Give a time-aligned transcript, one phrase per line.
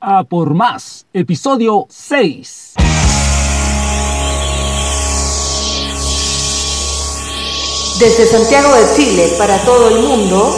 [0.00, 2.74] A por más, episodio 6.
[7.98, 10.54] Desde Santiago de Chile para todo el mundo,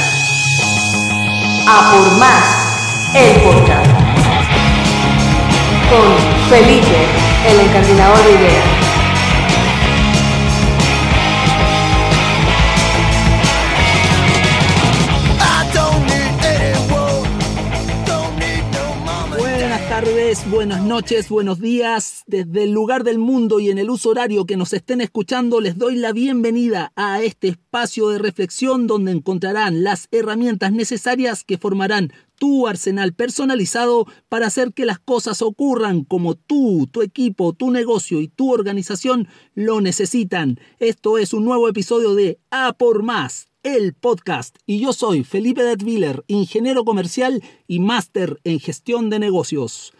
[1.66, 3.90] A por más, el podcast.
[5.90, 6.16] Con
[6.48, 7.04] Felipe,
[7.48, 8.87] el encardinador de ideas.
[20.50, 22.22] Buenas noches, buenos días.
[22.26, 25.78] Desde el lugar del mundo y en el uso horario que nos estén escuchando, les
[25.78, 32.12] doy la bienvenida a este espacio de reflexión donde encontrarán las herramientas necesarias que formarán
[32.38, 38.20] tu arsenal personalizado para hacer que las cosas ocurran como tú, tu equipo, tu negocio
[38.20, 40.60] y tu organización lo necesitan.
[40.78, 44.58] Esto es un nuevo episodio de A por Más, el podcast.
[44.66, 49.94] Y yo soy Felipe Detwiller, ingeniero comercial y máster en gestión de negocios.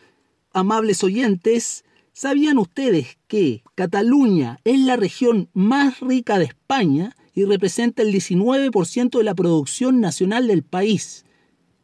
[0.59, 8.03] Amables oyentes, ¿sabían ustedes que Cataluña es la región más rica de España y representa
[8.03, 11.25] el 19% de la producción nacional del país?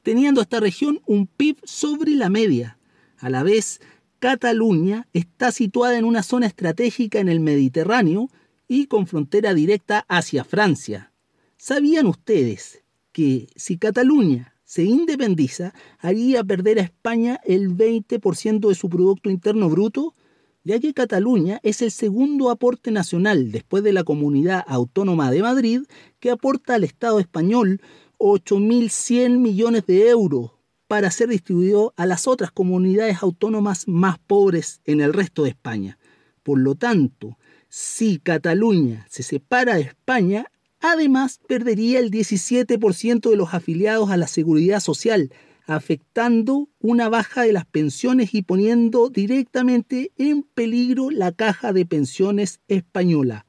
[0.05, 2.79] teniendo esta región un PIB sobre la media.
[3.19, 3.81] A la vez,
[4.21, 8.29] Cataluña está situada en una zona estratégica en el Mediterráneo
[8.69, 11.13] y con frontera directa hacia Francia.
[11.57, 18.89] ¿Sabían ustedes que si Cataluña se independiza, haría perder a España el 20% de su
[18.89, 20.17] Producto Interno Bruto?
[20.65, 25.83] Ya que Cataluña es el segundo aporte nacional después de la Comunidad Autónoma de Madrid
[26.19, 27.81] que aporta al Estado español
[28.19, 30.51] 8.100 millones de euros
[30.89, 35.99] para ser distribuido a las otras comunidades autónomas más pobres en el resto de España.
[36.43, 37.39] Por lo tanto,
[37.69, 40.47] si Cataluña se separa de España,
[40.85, 45.33] además perdería el 17% de los afiliados a la seguridad social,
[45.67, 52.61] afectando una baja de las pensiones y poniendo directamente en peligro la caja de pensiones
[52.69, 53.47] española.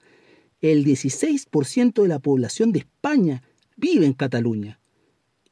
[0.62, 3.44] El 16% de la población de España
[3.76, 4.80] vive en Cataluña.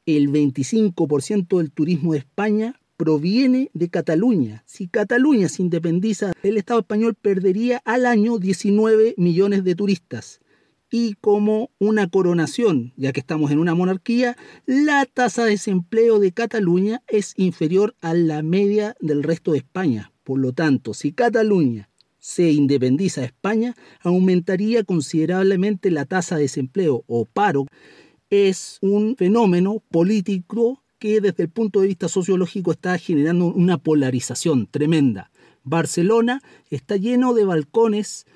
[0.06, 4.64] El 25% del turismo de España proviene de Cataluña.
[4.66, 10.40] Si Cataluña se independiza, el Estado español perdería al año 19 millones de turistas.
[10.96, 16.30] Y como una coronación, ya que estamos en una monarquía, la tasa de desempleo de
[16.30, 20.12] Cataluña es inferior a la media del resto de España.
[20.22, 21.90] Por lo tanto, si Cataluña
[22.20, 27.66] se independiza de España, aumentaría considerablemente la tasa de desempleo o paro
[28.30, 34.68] es un fenómeno político que desde el punto de vista sociológico está generando una polarización
[34.68, 35.32] tremenda.
[35.64, 36.40] Barcelona
[36.70, 38.26] está lleno de balcones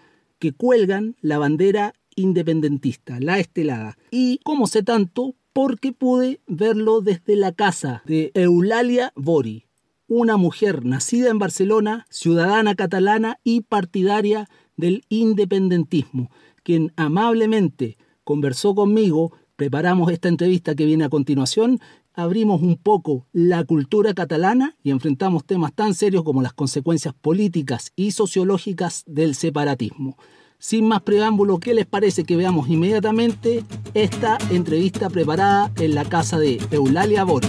[0.41, 3.97] que cuelgan la bandera independentista, la estelada.
[4.11, 9.67] Y como sé tanto, porque pude verlo desde la casa de Eulalia Bori,
[10.07, 16.31] una mujer nacida en Barcelona, ciudadana catalana y partidaria del independentismo,
[16.63, 21.81] quien amablemente conversó conmigo preparamos esta entrevista que viene a continuación,
[22.15, 27.91] abrimos un poco la cultura catalana y enfrentamos temas tan serios como las consecuencias políticas
[27.97, 30.17] y sociológicas del separatismo.
[30.61, 33.63] Sin más preámbulo, ¿qué les parece que veamos inmediatamente
[33.95, 37.47] esta entrevista preparada en la casa de Eulalia Bora?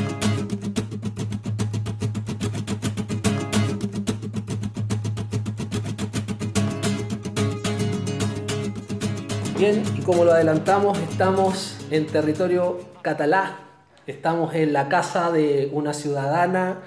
[9.58, 13.58] Bien, y como lo adelantamos, estamos en territorio catalá.
[14.06, 16.82] Estamos en la casa de una ciudadana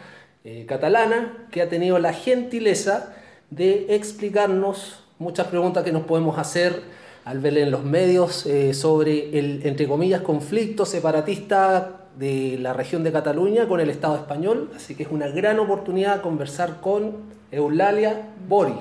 [0.44, 3.12] eh, catalana que ha tenido la gentileza
[3.50, 6.82] de explicarnos muchas preguntas que nos podemos hacer
[7.24, 13.04] al ver en los medios eh, sobre el, entre comillas, conflicto separatista de la región
[13.04, 14.70] de Cataluña con el Estado español.
[14.74, 17.18] Así que es una gran oportunidad conversar con
[17.52, 18.74] Eulalia Bori.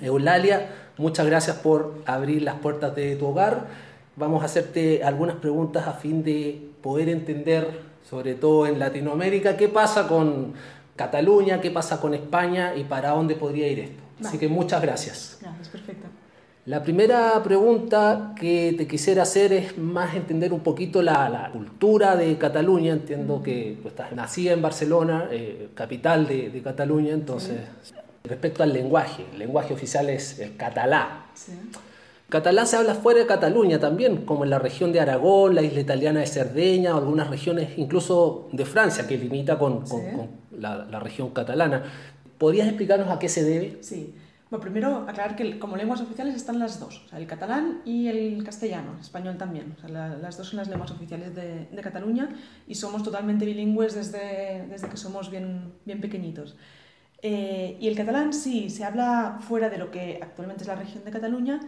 [0.00, 3.66] Eulalia, muchas gracias por abrir las puertas de tu hogar.
[4.16, 9.68] Vamos a hacerte algunas preguntas a fin de poder entender, sobre todo en Latinoamérica, qué
[9.68, 10.52] pasa con
[10.94, 13.99] Cataluña, qué pasa con España y para dónde podría ir esto.
[14.24, 15.38] Así que muchas gracias.
[15.40, 16.08] Gracias, perfecto.
[16.66, 22.36] La primera pregunta que te quisiera hacer es más entender un poquito la, cultura de
[22.36, 22.92] Cataluña.
[22.92, 27.60] Entiendo que tú estás nacida en Barcelona, eh, capital de, Cataluña, entonces
[28.24, 31.26] Respecto al lenguaje, el lenguaje oficial es el catalá.
[32.28, 35.80] Catalán se habla fuera de Cataluña también, como en la región de Aragón, la isla
[35.80, 39.84] italiana de Cerdeña, algunas regiones incluso de Francia que limita con,
[40.56, 41.82] la, región catalana.
[42.40, 43.76] ¿Podrías explicarnos a qué se debe?
[43.82, 44.14] Sí.
[44.48, 48.08] Bueno, primero aclarar que como lenguas oficiales están las dos, o sea, el catalán y
[48.08, 49.74] el castellano, el español también.
[49.76, 52.30] O sea, las dos son las lenguas oficiales de, de, Cataluña
[52.66, 56.56] y somos totalmente bilingües desde, desde que somos bien, bien pequeñitos.
[57.20, 61.04] Eh, y el catalán sí, se habla fuera de lo que actualmente es la región
[61.04, 61.60] de Cataluña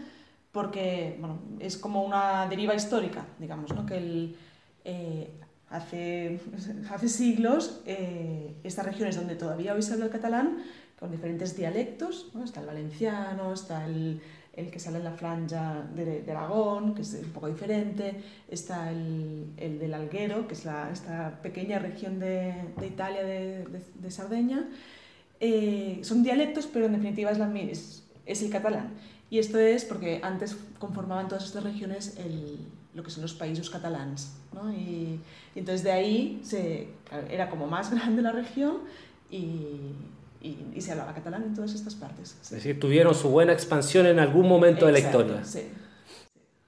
[0.52, 3.84] porque bueno, es como una deriva histórica, digamos, ¿no?
[3.84, 4.36] que el,
[4.86, 5.30] eh,
[5.72, 6.38] hace,
[6.90, 10.58] hace siglos eh, estas regiones donde todavía hoy se habla el catalán
[10.98, 14.20] con diferentes dialectos, está el valenciano, está el,
[14.52, 18.88] el, que sale en la franja de, de, Aragón, que es un poco diferente, está
[18.92, 24.10] el, el del Alguero, que es la, esta pequeña región de, de Italia, de, de
[24.12, 24.68] Sardeña.
[25.40, 28.90] Eh, son dialectos, pero en definitiva es, la, es, es, el catalán.
[29.28, 32.58] Y esto es porque antes conformaban todas estas regiones el,
[32.94, 34.32] lo que son los países catalans.
[34.52, 34.72] ¿no?
[34.72, 35.20] Y,
[35.54, 36.88] y, entonces de ahí se,
[37.30, 38.78] era como más grande la región
[39.30, 39.36] y,
[40.40, 42.30] y, y, se hablaba catalán en todas estas partes.
[42.42, 42.54] Sí.
[42.56, 45.44] Es decir, tuvieron su buena expansión en algún momento Exacto, de la historia.
[45.44, 45.81] Sí.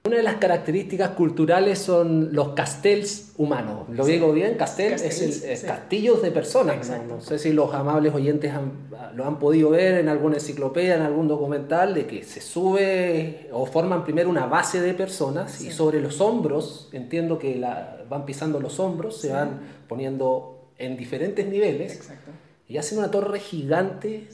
[0.05, 3.89] Una de las características culturales son los castells humanos.
[3.89, 4.11] ¿Lo Sí.
[4.11, 4.53] digo bien?
[4.55, 5.65] Castells, es el es sí.
[5.65, 6.91] castillos de personas.
[7.07, 7.21] ¿no?
[7.21, 8.73] Sé si los amables oyentes han-
[9.15, 13.65] lo han podido ver en alguna enciclopedia, en algún documental, de que se sube o
[13.65, 18.59] forman primero una base de personas y sobre los hombros, entiendo que la, van pisando
[18.59, 22.29] los hombros, se van poniendo en diferentes niveles Exacto.
[22.67, 24.27] y hacen una torre gigante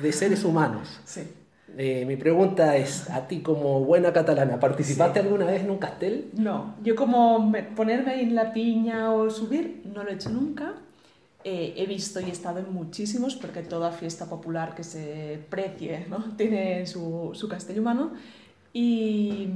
[0.00, 1.00] de seres humanos.
[1.04, 1.22] Sí.
[1.80, 5.24] Eh, mi pregunta es, a ti como buena catalana, ¿participaste Sí.
[5.26, 6.28] alguna vez en un castel?
[6.36, 10.28] No, yo como me- ponerme ahí en la piña o subir, no lo he hecho
[10.30, 10.74] nunca.
[11.44, 16.04] Eh, he visto y he estado en muchísimos, porque toda fiesta popular que se precie
[16.10, 16.18] ¿no?
[16.36, 18.10] tiene su, su castillo humano.
[18.72, 19.48] Y,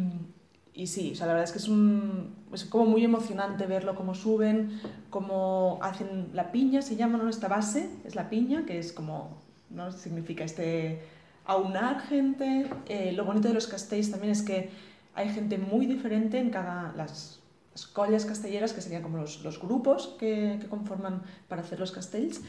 [0.75, 3.97] y sí, o sea, la verdad es que es, un, es como muy emocionante verlo,
[3.97, 4.81] cómo suben,
[5.11, 7.29] cómo hacen la piña, se llama ¿no?
[7.29, 9.39] esta base, es la piña, que es como,
[9.71, 9.91] ¿no?
[9.91, 11.01] significa este
[11.45, 12.67] aunar gente.
[12.89, 14.71] Eh, lo bonito de los castells también es que
[15.15, 17.41] hay gente muy diferente en cada las,
[17.73, 21.93] las colles castelleras, que serían como los, los grupos que, que conforman para hacer los
[21.93, 22.41] castells.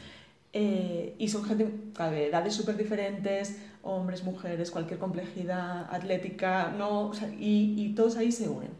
[0.56, 1.68] Eh, y son gente
[1.98, 7.10] de edades súper diferentes, hombres, mujeres, cualquier complejidad atlética, no,
[7.40, 8.70] y, y todos ahí se unen.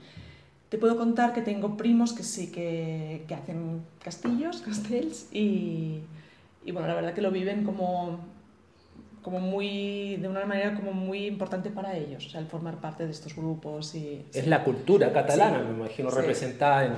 [0.69, 6.03] Te puedo contar que tengo primos que sí que, que hacen castillos, castells, y,
[6.65, 8.21] y bueno, la verdad que lo viven como,
[9.25, 13.07] como muy, de una manera como muy importante para ellos, o sea, el formar parte
[13.07, 14.23] de estos grupos y...
[14.35, 15.65] Es la cultura catalana, Sí.
[15.67, 16.17] me imagino, Sí.
[16.17, 16.93] representada en,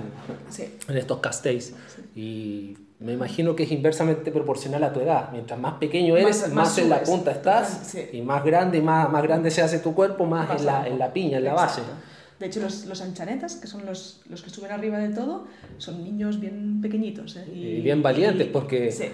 [0.50, 1.72] Sí, en estos castells.
[2.16, 5.30] Y me imagino que es inversamente proporcional a tu edad.
[5.30, 7.68] Mientras más pequeño eres, Más- más, más en la punta estás.
[7.86, 8.08] Sí.
[8.12, 11.12] Y más grande, más, más grande se hace tu cuerpo, más en la, en la
[11.12, 11.80] piña, en la base.
[11.80, 12.00] Exacto.
[12.38, 15.46] De hecho, los, los anchanetas, que son los, los que suben arriba de todo,
[15.78, 17.36] son niños bien pequeñitos.
[17.36, 17.46] ¿eh?
[17.50, 19.04] Y bien valientes, porque Sí.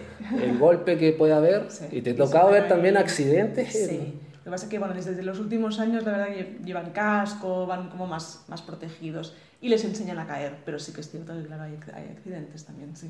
[0.43, 1.85] el golpe que puede haber, Sí.
[1.93, 3.75] y te Y tocaba ver también accidentes.
[3.77, 4.15] en- Sí.
[4.39, 7.65] Lo que pasa es que bueno, desde los últimos años la verdad que llevan casco,
[7.65, 11.33] van como más, más protegidos y les enseñan a caer, pero sí que es cierto
[11.33, 13.07] que claro, hay, hay accidentes también, sí.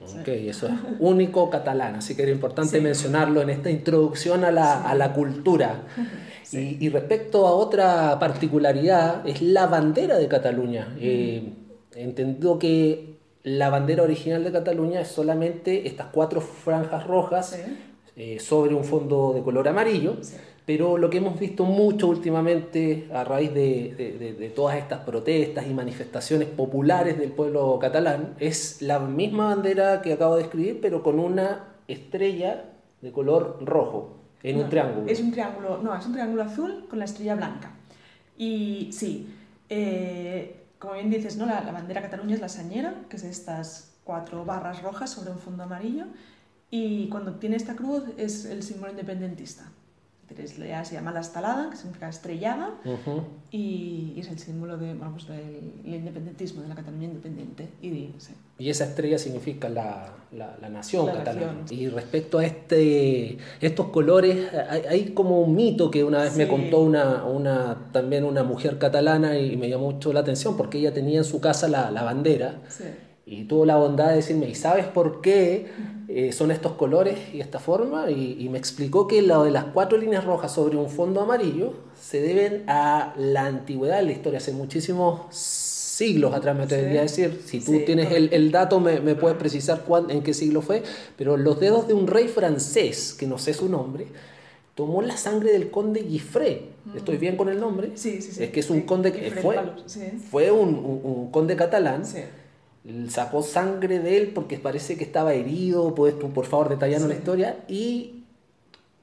[0.00, 2.80] Ok, eso es único catalán, así que era importante Sí.
[2.84, 5.82] mencionarlo en esta introducción a la, a la cultura.
[6.50, 6.76] Sí.
[6.80, 10.96] Y, y respecto a otra particularidad, es la bandera de Cataluña.
[11.00, 11.52] Eh,
[11.94, 13.14] entiendo que
[13.44, 17.78] la bandera original de Cataluña es solamente estas cuatro franjas rojas Sí.
[18.16, 20.16] eh, sobre un fondo de color amarillo.
[20.22, 20.34] Sí.
[20.66, 25.00] Pero lo que hemos visto mucho últimamente a raíz de, de- de- de todas estas
[25.00, 30.80] protestas y manifestaciones populares del pueblo catalán es la misma bandera que acabo de escribir,
[30.80, 32.64] pero con una estrella
[33.00, 35.06] de color rojo en un triángulo.
[35.08, 37.70] Es un triángulo, no, es un triángulo azul con la estrella blanca.
[38.36, 39.34] Y sí,
[39.68, 41.46] eh, como bien dices, ¿no?
[41.46, 45.38] la, la bandera Cataluña es la sañera, que es estas cuatro barras rojas sobre un
[45.38, 46.06] fondo amarillo,
[46.70, 49.64] y cuando tiene esta cruz es el símbolo independentista.
[50.38, 53.22] Es- ya se llama la estalada, que significa estrellada, Ujú.
[53.50, 57.68] y, y es el símbolo de, bueno, pues del, del independentismo, de la Cataluña independiente.
[57.82, 58.32] Y, sí.
[58.58, 61.52] Y esa estrella significa la, la- la nación La catalana.
[61.60, 61.78] nación.
[61.78, 66.44] Y respecto a este, estos colores, hay, hay como un mito que una vez me
[66.44, 66.50] Sí.
[66.50, 70.92] contó una, una, también una mujer catalana y me llamó mucho la atención porque ella
[70.94, 72.84] tenía en su casa la, la bandera Sí.
[73.26, 75.66] y tuvo la bondad de decirme, ¿y sabes por qué
[76.12, 78.10] eh, son estos colores y esta forma?
[78.10, 81.72] Y, y me explicó que lo de las cuatro líneas rojas sobre un fondo amarillo
[82.00, 87.02] se deben a la antigüedad de la historia, hace muchísimos siglos atrás me atrevería a
[87.02, 87.42] decir.
[87.46, 90.82] Si tú Sí, tienes el, dato me, me puedes precisar cuán- en qué siglo fue,
[91.16, 94.06] pero los dedos de un rey francés, que no sé su nombre,
[94.74, 96.70] tomó la sangre del conde Giffré.
[96.96, 97.88] ¿Estoy bien con el nombre?
[97.88, 97.96] Mm.
[97.96, 98.42] Sí, sí, sí.
[98.42, 99.56] Es que es un Sí, conde que fue,
[100.30, 102.02] fue un, un- un conde catalán.
[103.08, 105.94] Sacó sangre de él porque parece que estaba herido.
[105.94, 107.12] Puedes tú, por favor, detallarnos Sí.
[107.14, 107.56] la historia.
[107.68, 108.14] Y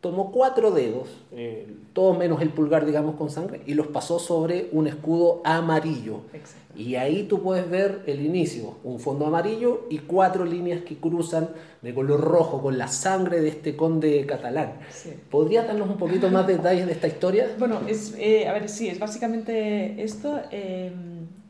[0.02, 4.70] tomó cuatro dedos, eh, todos menos el pulgar, digamos, con sangre, y los pasó sobre
[4.72, 6.22] un escudo amarillo.
[6.34, 6.80] Exacto.
[6.80, 11.50] Y ahí tú puedes ver el inicio, un fondo amarillo y cuatro líneas que cruzan
[11.82, 14.74] de color rojo con la sangre de este conde catalán.
[14.92, 15.12] Sí.
[15.32, 17.48] ¿Podrías darnos un poquito más detalles de esta historia?
[17.60, 20.40] Bueno, es, eh, a ver, sí, es básicamente esto.
[20.52, 20.92] eh,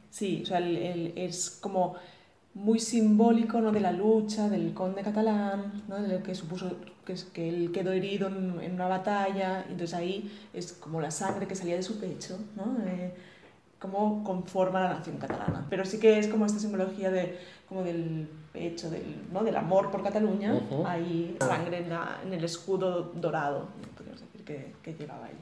[0.09, 1.95] sí, o sea, el- el- es como
[2.57, 3.71] muy simbólico ¿no?
[3.71, 6.01] de la lucha del conde catalán, ¿no?
[6.01, 6.71] de lo que supuso
[7.05, 11.11] que, es- que él quedó herido en, en una batalla, entonces ahí es como la
[11.11, 12.77] sangre que salía de su pecho, ¿no?
[12.85, 13.13] Eh,
[13.79, 15.65] cómo conforma la nación catalana.
[15.69, 17.37] Pero sí que es como esta simbología de,
[17.69, 19.43] como del pecho, del, ¿no?
[19.43, 20.85] del amor por Cataluña, Ujú.
[20.87, 23.67] ahí sangre en, la- en el escudo dorado,
[24.47, 25.33] que, que llevaba ahí.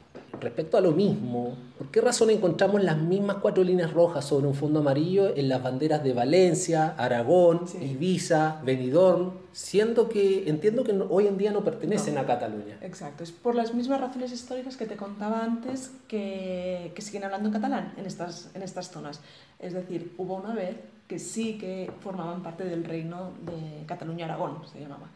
[0.42, 4.54] Respecto a lo mismo, ¿por qué razón encontramos las mismas cuatro líneas rojas sobre un
[4.56, 7.78] fondo amarillo en las banderas de Valencia, Aragón, Sí.
[7.78, 12.22] Ibiza, Benidorm, siendo que entiendo que hoy en día no pertenecen No.
[12.22, 12.78] a Cataluña?
[12.82, 17.48] Exacto, es por las mismas razones históricas que te contaba antes que, que siguen hablando
[17.48, 19.22] en catalán en estas, en estas zonas.
[19.60, 20.76] Es decir, hubo una vez
[21.08, 25.08] que sí que formaban parte del reino de Cataluña-Aragón, se llamaba.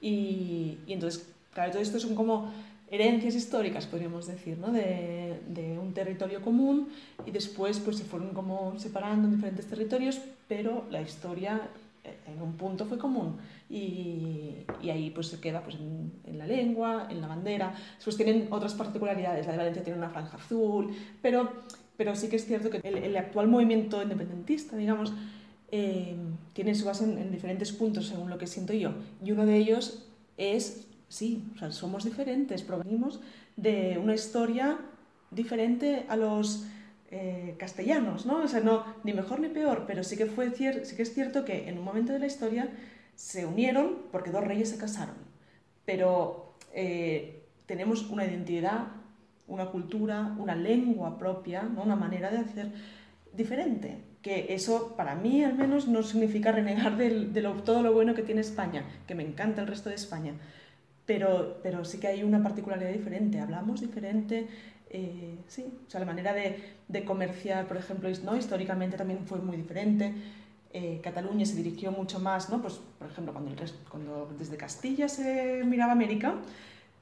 [0.00, 2.50] Y, y entonces, claro, todo esto son como
[2.94, 4.70] herencias históricas, podríamos decir, ¿no?
[4.72, 6.88] de, un territorio común
[7.26, 11.68] y después pues, se fueron como separando en diferentes territorios, pero la historia
[12.04, 13.36] eh, en un punto fue común
[13.68, 17.74] y, y ahí pues se queda pues, en, la lengua, en la bandera.
[17.96, 21.52] Después tienen otras particularidades, la de Valencia tiene una franja azul, pero,
[21.96, 25.12] pero sí que es cierto que el, actual movimiento independentista, digamos,
[25.70, 26.14] eh,
[26.52, 28.92] tiene su base en diferentes puntos según lo que siento yo.
[29.24, 33.20] Y uno de ellos es, sí, o sea, somos diferentes, provenimos
[33.56, 34.78] de una historia
[35.30, 36.66] diferente a los
[37.10, 38.38] eh, castellanos, ¿no?
[38.42, 41.44] O sea, no, ni mejor ni peor, pero sí que, fue sí que es cierto
[41.44, 42.68] que en un momento de la historia
[43.14, 45.14] se unieron porque dos reyes se casaron,
[45.84, 48.88] pero eh, tenemos una identidad,
[49.46, 51.84] una cultura, una lengua propia, ¿no?
[51.84, 52.72] una manera de hacer
[53.32, 58.22] diferente, que eso para mí al menos no significa renegar de, todo lo bueno que
[58.22, 60.34] tiene España, que me encanta el resto de España,
[61.06, 64.46] pero, pero sí que hay una particularidad diferente, hablamos diferente,
[64.90, 68.36] eh, sí, o sea, la manera de, de comerciar, por ejemplo, ¿no?
[68.36, 70.12] históricamente también fue muy diferente.
[70.72, 72.60] Eh, Cataluña se dirigió mucho más, ¿no?
[72.60, 76.34] pues, por ejemplo, cuando, el res- cuando desde Castilla se miraba América,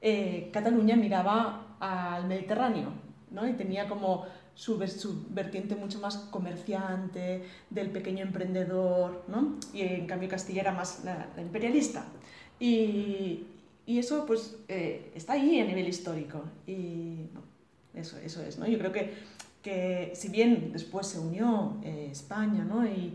[0.01, 2.89] eh, Cataluña miraba al Mediterráneo
[3.31, 3.47] ¿no?
[3.47, 9.55] y tenía como su, su vertiente mucho más comerciante, del pequeño emprendedor, ¿no?
[9.73, 12.05] y en cambio Castilla era más la, la imperialista.
[12.59, 13.47] Y,
[13.85, 16.41] y eso pues eh, está ahí a nivel histórico.
[16.67, 17.41] Y no,
[17.99, 18.67] eso, eso es, ¿no?
[18.67, 19.13] Yo creo que,
[19.61, 22.85] que si bien después se unió eh, España, ¿no?
[22.85, 23.13] Y,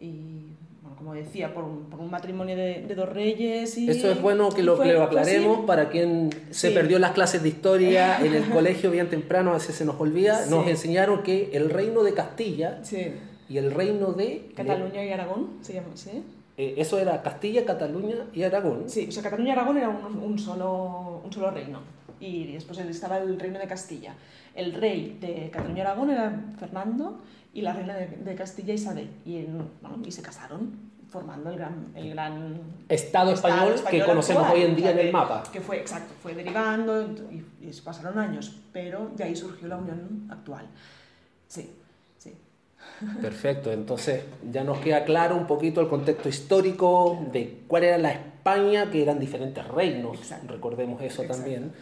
[0.00, 0.46] y,
[0.82, 3.88] bueno, como decía, por un, por un matrimonio de, de dos reyes y...
[3.88, 6.74] Eso es bueno que lo, fue- que lo aclaremos para quien se Sí.
[6.74, 10.46] perdió las clases de historia en el colegio bien temprano, a veces se nos olvida,
[10.46, 13.12] nos enseñaron que el reino de Castilla Sí.
[13.48, 14.50] y el reino de...
[14.56, 16.22] Cataluña y Aragón se llama, ¿sí?
[16.56, 18.88] Eh, eso era Castilla, Cataluña y Aragón.
[18.88, 21.80] Sí, o sea, Cataluña y Aragón era un, un solo, un solo reino.
[22.20, 24.14] Y después estaba el reino de Castilla.
[24.54, 27.20] El rey de Cataluña y Aragón era Fernando
[27.54, 29.10] y la reina de, de Castilla Isabel.
[29.24, 34.44] Y, en- bueno, y se casaron, formando el gran, el gran Estado español que conocemos
[34.44, 35.42] actual, hoy en día en el mapa.
[35.52, 40.26] Que fue, exacto, fue derivando y, y pasaron años, pero de ahí surgió la unión
[40.30, 40.66] actual.
[41.48, 41.70] Sí.
[43.20, 48.12] Perfecto, entonces ya nos queda claro un poquito el contexto histórico de cuál era la
[48.12, 50.52] España, que eran diferentes reinos, Exacto.
[50.52, 51.42] recordemos eso Exacto.
[51.42, 51.72] también.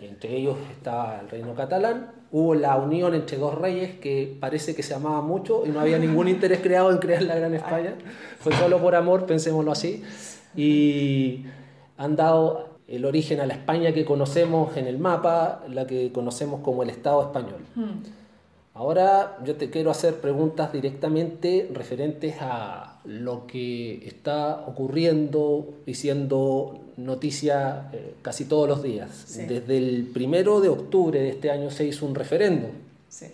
[0.00, 2.12] Entre ellos estaba el reino catalán.
[2.32, 5.98] Hubo la unión entre dos reyes que parece que se amaban mucho y no había
[6.06, 7.94] ningún interés creado en crear la Gran España.
[8.38, 10.02] Fue solo por amor, pensémoslo así.
[10.56, 11.44] Y
[11.98, 16.60] han dado el origen a la España que conocemos en el mapa, la que conocemos
[16.62, 17.60] como el Estado español.
[17.74, 18.19] Hmm.
[18.72, 26.78] Ahora yo te quiero hacer preguntas directamente referentes a lo que está ocurriendo y siendo
[26.96, 29.10] noticia eh, casi todos los días.
[29.26, 29.42] Sí.
[29.46, 32.70] Desde el primero de octubre de este año se hizo un referéndum
[33.08, 33.26] Sí.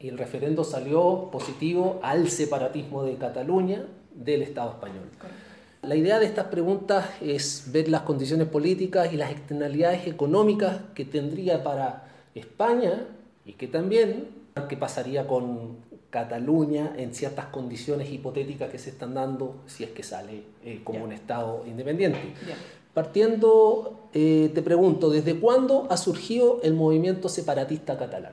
[0.00, 5.04] y el referendo salió positivo al separatismo de Cataluña del Estado español.
[5.18, 5.42] Correcto.
[5.82, 11.04] La idea de estas preguntas es ver las condiciones políticas y las externalidades económicas que
[11.04, 13.04] tendría para España
[13.46, 15.76] y que también qué pasaría con
[16.10, 21.00] Cataluña en ciertas condiciones hipotéticas que se están dando si es que sale eh, como
[21.00, 21.04] Ya.
[21.04, 22.18] un Estado independiente.
[22.44, 22.56] Bien.
[22.94, 28.32] Partiendo, eh, te pregunto, ¿desde cuándo ha surgido el movimiento separatista catalán?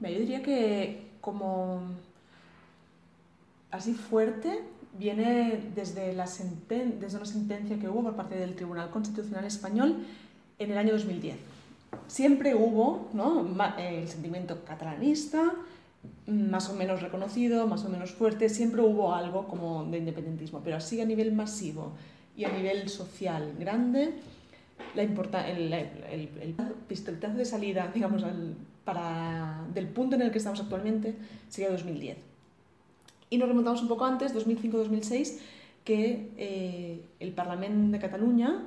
[0.00, 1.82] Yo diría que como
[3.70, 4.60] así fuerte
[4.98, 9.96] viene desde, la senten- desde una sentencia que hubo por parte del Tribunal Constitucional Español
[10.58, 11.36] en el año 2010.
[12.06, 13.46] Siempre hubo ¿no?
[13.78, 15.52] el sentimiento catalanista,
[16.26, 20.76] más o menos reconocido, más o menos fuerte, siempre hubo algo como de independentismo, pero
[20.76, 21.92] así a nivel masivo
[22.36, 24.14] y a nivel social grande,
[24.94, 26.54] la el, el, el,
[26.88, 28.24] pistoletazo de salida, digamos,
[28.84, 31.14] para, del punto en el que estamos actualmente
[31.48, 32.18] sería 2010.
[33.28, 35.38] Y nos remontamos un poco antes, 2005-2006,
[35.84, 38.64] que eh, el Parlamento de Cataluña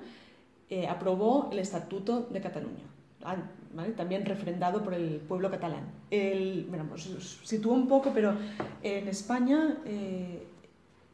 [0.70, 2.84] eh, aprobó el Estatuto de Cataluña,
[3.24, 3.38] ah,
[3.96, 5.84] también refrendado por el pueblo catalán.
[6.10, 7.10] El, bueno, pues,
[7.44, 8.34] sitúo un poco, pero
[8.82, 10.44] en España, eh,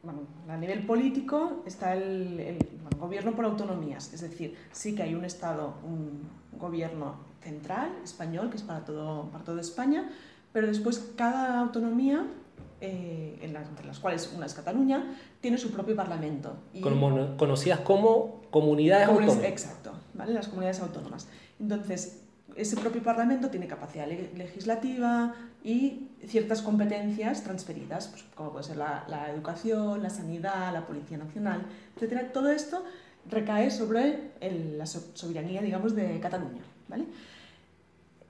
[0.02, 2.58] bueno, a nivel político, está el,
[2.98, 6.22] gobierno por autonomías, es decir, sí que hay un Estado, un
[6.58, 10.10] gobierno central, español, que es para, todo, para toda España,
[10.52, 12.26] pero después cada autonomía
[12.80, 16.56] eh, en las, entre las cuales una es Cataluña, tiene su propio parlamento.
[16.74, 19.44] Y, conocidas como comunidades autónomas.
[19.44, 20.34] Exacto, ¿vale?
[20.34, 21.26] las comunidades autónomas.
[21.60, 22.20] Entonces,
[22.54, 29.30] ese propio parlamento tiene capacidad legislativa y ciertas competencias transferidas, pues, como puede ser la,
[29.34, 31.66] educación, la sanidad, la Policía Nacional,
[32.00, 32.32] etc.
[32.32, 32.84] Todo esto
[33.28, 36.62] recae sobre el, la soberanía, digamos, de Cataluña.
[36.88, 37.04] ¿vale?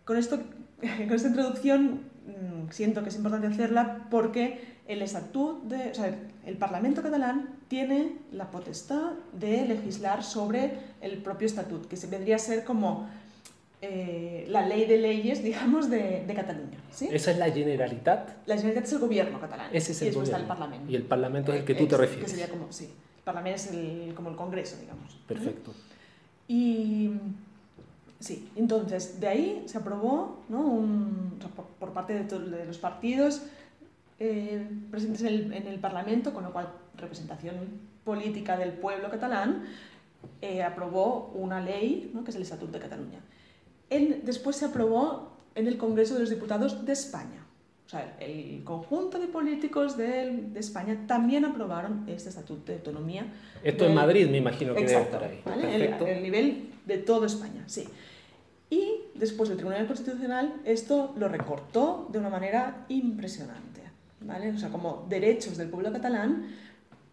[0.04, 0.38] Con, esto,
[0.80, 6.16] con esta introducción mm, siento que es importante hacerla porque el estatut de, o sea,
[6.46, 12.36] el Parlamento catalán tiene la potestad de legislar sobre el propio estatut, que se vendría
[12.36, 13.08] a ser como
[13.82, 16.78] eh, la ley de leyes, digamos, de, de Cataluña.
[16.92, 17.08] ¿sí?
[17.10, 18.46] ¿Esa es la Generalitat?
[18.46, 19.70] La Generalitat es el gobierno catalán.
[19.72, 20.44] Ese es el y después gobierno.
[20.44, 20.92] está el Parlamento.
[20.92, 22.24] Y el Parlamento es el que tú te refieres.
[22.24, 25.18] Que sería como, sí, el Parlamento es el, como el Congreso, digamos.
[25.26, 25.72] Perfecto.
[26.46, 27.10] Y
[28.20, 30.60] sí, entonces de ahí se aprobó ¿no?
[30.60, 33.42] Un, por, por, parte de, de los partidos
[34.18, 37.56] eh, presentes en el, en el, Parlamento, con lo cual representación
[38.04, 39.64] política del pueblo catalán,
[40.40, 42.24] eh, aprobó una ley, ¿no?
[42.24, 43.20] que es el Estatuto de Cataluña.
[43.90, 47.44] En, después se aprobó en el Congreso de los Diputados de España.
[47.86, 53.26] O sea, el conjunto de políticos de, de España también aprobaron este Estatuto de Autonomía.
[53.62, 55.62] Esto del, en Madrid, me imagino que exacto, debe estar ahí.
[55.62, 55.74] ¿vale?
[55.76, 57.86] El, el, nivel de toda España, sí.
[58.70, 63.85] Y después el Tribunal Constitucional esto lo recortó de una manera impresionante.
[64.20, 64.52] ¿Vale?
[64.52, 66.46] O sea, como derechos del pueblo catalán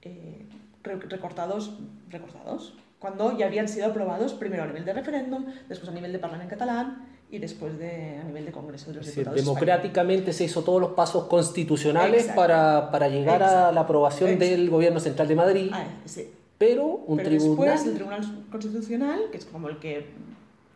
[0.02, 0.46] eh,
[0.84, 1.78] recortados,
[2.10, 6.20] recortados, cuando ya habían sido aprobados primero a nivel de referéndum, después a nivel de
[6.20, 9.40] Parlamento catalán y después de, a nivel de Congreso de los es Diputados.
[9.40, 13.68] Democráticamente se hizo todos los pasos constitucionales para, para, llegar Exacto.
[13.68, 14.52] a la aprobación Exacto.
[14.52, 15.70] del Gobierno Central de Madrid.
[15.74, 16.30] Ah, sí.
[16.58, 17.66] Pero un Pero tribunal...
[17.66, 20.06] después el Tribunal Constitucional, que es como el que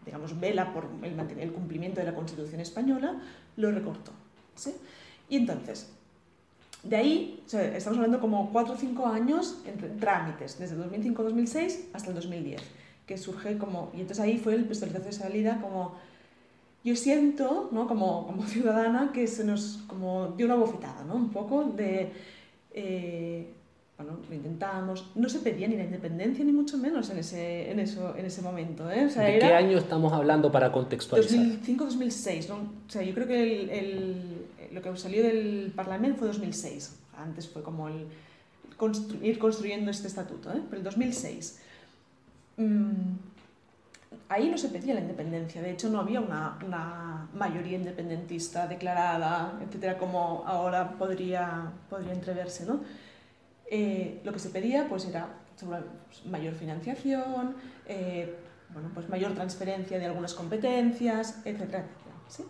[0.07, 3.17] digamos, vela por el, el cumplimiento de la Constitución española,
[3.57, 4.13] lo recortó.
[4.55, 4.73] ¿sí?
[5.29, 5.91] Y entonces,
[6.83, 12.15] de ahí, estamos hablando como 4 o 5 años entre trámites, desde 2005-2006 hasta el
[12.15, 12.61] 2010,
[13.05, 15.95] que surge como, y entonces ahí fue el pistoletazo de salida como,
[16.83, 17.87] yo siento, ¿no?
[17.87, 21.15] como, como ciudadana, que se nos como dio una bofetada, ¿no?
[21.15, 22.11] Un poco de...
[22.71, 23.53] Eh,
[23.97, 27.79] bueno, lo intentamos, no se pedía ni la independencia ni mucho menos en ese, en
[27.79, 28.89] eso, en ese momento.
[28.91, 29.05] ¿eh?
[29.05, 31.39] O sea, ¿De era qué año estamos hablando para contextualizar?
[31.39, 32.55] 2005-2006, ¿no?
[32.55, 36.95] O sea, yo creo que el, el, lo que salió del Parlamento fue 2006.
[37.17, 38.05] Antes fue como el
[38.77, 40.61] constru ir construyendo este estatuto, ¿eh?
[40.69, 41.59] pero el 2006.
[42.57, 43.15] Mmm,
[44.29, 49.59] ahí no se pedía la independencia, de hecho no había una, una mayoría independentista declarada,
[49.65, 52.81] etcétera, como ahora podría, podría entreverse, ¿no?
[53.69, 55.27] Eh, lo que se pedía pues era
[55.59, 57.55] pues, mayor financiación,
[57.87, 58.35] eh,
[58.69, 62.15] bueno, pues mayor transferencia de algunas competencias, etcétera, etcétera.
[62.27, 62.43] ¿sí?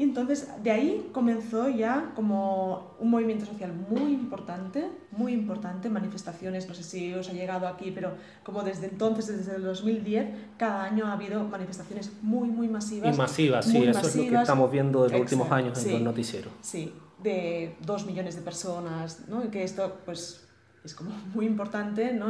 [0.00, 6.66] Y entonces de ahí comenzó ya como un movimiento social muy importante, muy importante, manifestaciones,
[6.66, 10.84] no sé si os ha llegado aquí, pero como desde entonces, desde el 2010, cada
[10.84, 13.14] año ha habido manifestaciones muy, muy masivas.
[13.14, 15.92] Y masivas, sí, eso es lo que estamos viendo en los últimos años en sí,
[15.92, 16.52] los noticieros.
[16.62, 19.44] Sí, de dos millones de personas, ¿no?
[19.44, 20.46] Y que esto pues
[20.84, 22.28] es como muy importante, ¿no?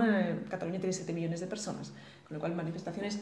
[0.48, 1.92] Cataluña tiene 7 millones de personas,
[2.26, 3.20] con lo cual manifestaciones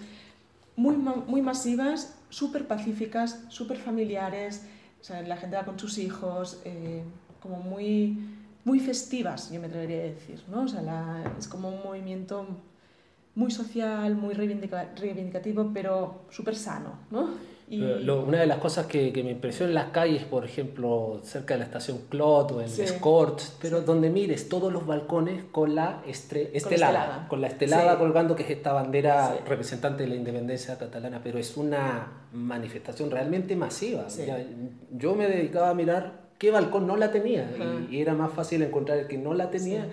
[0.76, 4.64] muy, muy masivas, súper pacíficas, súper familiares,
[5.00, 7.02] o sea, la gente va con sus hijos, eh,
[7.40, 8.16] como muy,
[8.64, 10.62] muy festivas, yo me atrevería a decir, ¿no?
[10.62, 12.46] O sea, la, es como un movimiento
[13.34, 17.30] muy social, muy reivindica, reivindicativo, pero súper sano, ¿no?
[17.70, 17.76] Y...
[17.78, 21.54] Lo, una de las cosas que, que, me impresiona en las calles, por ejemplo, cerca
[21.54, 22.82] de la estación Clot o en sí.
[22.82, 23.84] Escort, pero sí.
[23.84, 27.28] donde mires todos los balcones con la estre, estelada, con, estelada.
[27.28, 27.98] con la estelada sí.
[27.98, 33.54] colgando, que es esta bandera representante de la independencia catalana, pero es una manifestación realmente
[33.54, 34.08] masiva.
[34.08, 34.42] Ya,
[34.92, 37.90] yo me dedicaba a mirar qué balcón no la tenía uh -huh.
[37.90, 39.86] y, y, era más fácil encontrar el que no la tenía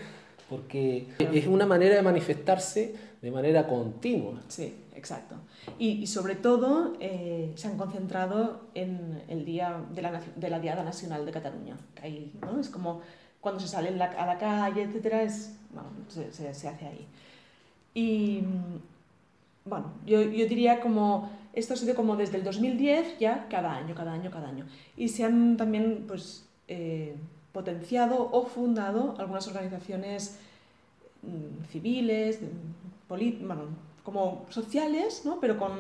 [0.50, 4.40] porque es una manera de manifestarse de manera continua.
[4.48, 5.36] Sí, exacto.
[5.80, 10.84] Y, sobre todo eh, se han concentrado en el día de la, de la Diada
[10.84, 11.76] Nacional de Cataluña.
[12.02, 12.60] Ahí, ¿no?
[12.60, 13.02] Es como
[13.42, 17.08] cuando se sale a la calle, etcétera, es, bueno, se, se, se, hace ahí.
[17.94, 18.44] Y
[19.64, 23.96] bueno, yo, yo, diría como, esto ha sido como desde el 2010 ya cada año,
[23.96, 24.66] cada año, cada año.
[24.96, 27.16] Y se han también pues, eh,
[27.56, 30.38] potenciado o fundado algunas organizaciones
[31.24, 32.42] mm, civiles,
[33.08, 33.64] bueno,
[34.04, 35.40] como sociales, ¿no?
[35.40, 35.72] pero con,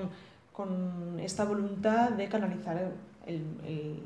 [0.53, 2.93] con, esta voluntad de canalizar
[3.27, 3.99] el, el,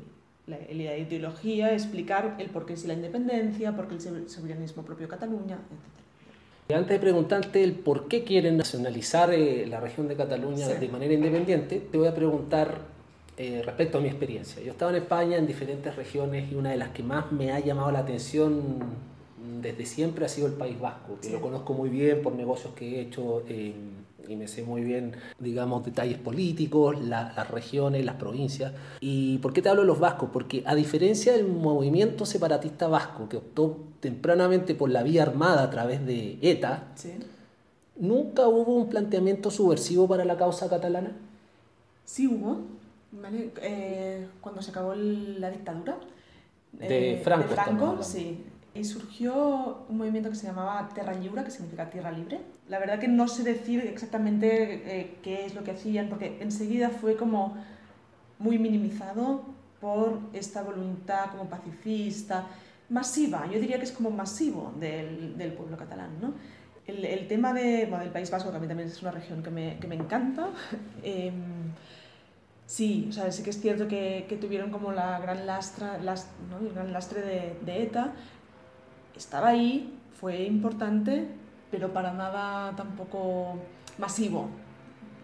[0.48, 5.06] la, la, ideología, explicar el por qué es la independencia, por qué el soberanismo propio
[5.06, 6.76] de Cataluña, etc.
[6.76, 10.74] Antes de preguntarte el por qué quieren nacionalizar eh, la región de Cataluña sí.
[10.74, 12.78] de manera independiente, te voy a preguntar
[13.42, 14.62] eh, respecto a mi experiencia.
[14.62, 17.58] Yo estaba en España en diferentes regiones y una de las que más me ha
[17.58, 18.60] llamado la atención
[19.62, 21.32] desde siempre ha sido el País Vasco, que sí.
[21.32, 23.72] lo conozco muy bien por negocios que he hecho eh,
[24.28, 28.74] y me sé muy bien, digamos, detalles políticos, la, las regiones, las provincias.
[29.00, 30.28] ¿Y por qué te hablo de los vascos?
[30.30, 35.70] Porque a diferencia del movimiento separatista vasco, que optó tempranamente por la vía armada a
[35.70, 37.14] través de ETA, sí.
[37.96, 41.12] ¿nunca hubo un planteamiento subversivo para la causa catalana?
[42.04, 42.79] Sí hubo,
[43.12, 43.52] ¿vale?
[43.62, 45.98] Eh, cuando se acabó la dictadura.
[46.72, 47.48] De eh, Franco.
[47.48, 48.44] De Franco, sí.
[48.74, 52.40] Y surgió un movimiento que se llamaba Terra Lliure, que significa tierra libre.
[52.68, 56.90] La verdad que no sé decir exactamente eh, qué es lo que hacían, porque enseguida
[56.90, 57.56] fue como
[58.38, 59.42] muy minimizado
[59.80, 62.46] por esta voluntad como pacifista,
[62.90, 66.10] masiva, yo diría que es como masivo del, del pueblo catalán.
[66.20, 66.34] ¿no?
[66.86, 69.42] El, el, tema de, bueno, del País Vasco, que a mí también es una región
[69.42, 70.48] que me, que me encanta,
[71.02, 71.32] eh,
[72.70, 76.28] sí, o sea, sí que es cierto que, que tuvieron como la gran lastra, last,
[76.48, 76.64] ¿no?
[76.64, 78.12] el gran lastre de, ETA,
[79.16, 81.26] estaba ahí, fue importante,
[81.72, 83.58] pero para nada tampoco
[83.98, 84.48] masivo.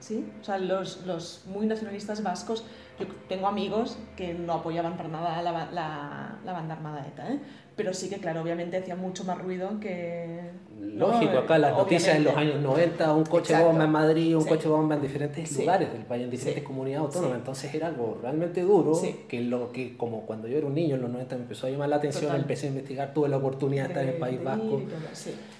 [0.00, 0.28] ¿sí?
[0.40, 2.64] O sea, los, los muy nacionalistas vascos,
[2.98, 7.40] yo tengo amigos que no apoyaban para nada la, la, la banda armada ETA, ¿eh?
[7.76, 10.50] Pero sí que, claro, obviamente hacía mucho más ruido que...
[10.80, 11.38] Lógico, ¿no?
[11.40, 11.94] acá las obviamente.
[11.94, 13.66] noticias en los años 90, un coche Exacto.
[13.68, 14.48] bomba en Madrid, un sí.
[14.48, 15.60] coche bomba en diferentes sí.
[15.60, 16.66] lugares del país, en diferentes sí.
[16.66, 20.74] comunidades autónomas, entonces era algo realmente duro, que lo que como cuando yo era un
[20.74, 22.40] niño en los 90 me empezó a llamar la atención, Total.
[22.40, 24.82] empecé a investigar, tuve la oportunidad de estar en el País Vasco,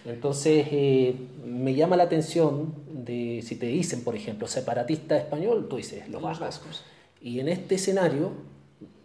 [0.07, 5.77] entonces eh, me llama la atención de, si te dicen, por ejemplo, separatista español, tú
[5.77, 6.47] dices, los, los vascos.
[6.47, 6.85] vascos.
[7.21, 8.33] Y en este escenario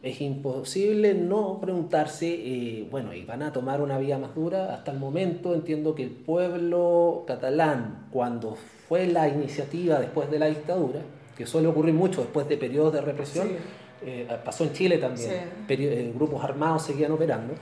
[0.04, 4.74] es imposible no preguntarse, eh, bueno, ¿y van a tomar una vía más dura?
[4.74, 10.48] Hasta el momento entiendo que el pueblo catalán, cuando fue la iniciativa después de la
[10.48, 11.02] dictadura,
[11.38, 13.56] que suele ocurrir mucho después de periodos de represión, sí.
[14.04, 15.74] eh, pasó en Chile también, sí.
[15.76, 17.54] eh, grupos armados seguían operando,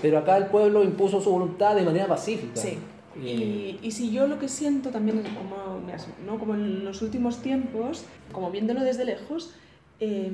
[0.00, 2.56] pero acá el pueblo impuso su voluntad de manera pacífica.
[2.56, 2.78] Sí.
[3.20, 5.80] Y, y, si yo lo que siento también, como,
[6.24, 6.38] ¿no?
[6.38, 9.52] como en los últimos tiempos, como viéndolo desde lejos,
[9.98, 10.30] eh,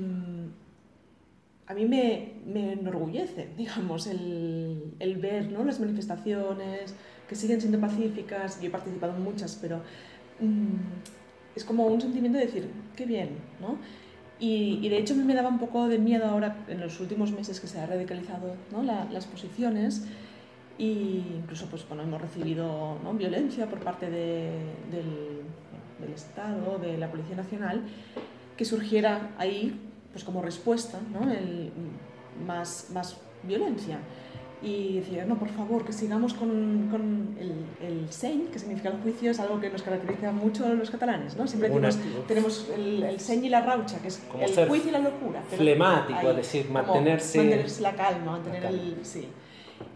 [1.66, 5.64] a mí me, me enorgullece, digamos, el, el, ver ¿no?
[5.64, 6.94] las manifestaciones
[7.28, 8.60] que siguen siendo pacíficas.
[8.60, 9.82] Yo he participado en muchas, pero
[10.40, 10.76] mmm,
[11.54, 13.78] es como un sentimiento de decir, qué bien, ¿no?
[14.38, 17.00] Y, y, de hecho a mí me daba un poco de miedo ahora, en los
[17.00, 18.82] últimos meses que se ha radicalizado ¿no?
[18.82, 20.06] La, las posiciones,
[20.76, 23.14] y incluso pues, bueno, hemos recibido ¿no?
[23.14, 24.50] violencia por parte de,
[24.90, 25.40] del,
[25.98, 27.82] del Estado, de la Policía Nacional,
[28.58, 29.85] que surgiera ahí
[30.16, 31.30] pues como respuesta, ¿no?
[31.30, 31.70] El,
[32.46, 33.98] más, más violencia.
[34.62, 37.52] Y decía, no, por favor, que sigamos con, con el,
[37.86, 41.36] el sein, que significa el juicio, es algo que nos caracteriza mucho a los catalanes,
[41.36, 41.46] ¿no?
[41.46, 44.92] Siempre decimos, tenemos el, el sein y la raucha, que es como el juicio y
[44.92, 45.42] la locura.
[45.50, 47.36] Flemático, es decir, mantenerse...
[47.36, 48.82] Mantenerse la calma, mantener la calma.
[48.82, 49.04] el...
[49.04, 49.28] Sí.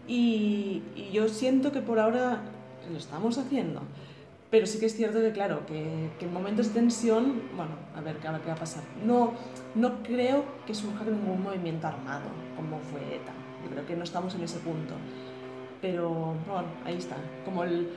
[0.07, 2.43] Y, y yo siento que por ahora
[2.91, 3.81] lo estamos haciendo.
[4.51, 8.01] Pero sí que es cierto que, claro, que, que en momentos de tensión, bueno, a
[8.01, 8.83] ver, qué va a pasar.
[9.05, 9.31] No,
[9.75, 12.25] no creo que surja ningún movimiento armado,
[12.57, 13.31] como fue ETA.
[13.63, 14.95] Yo creo que no estamos en ese punto.
[15.81, 17.15] Pero, bueno, ahí está.
[17.45, 17.89] Como el,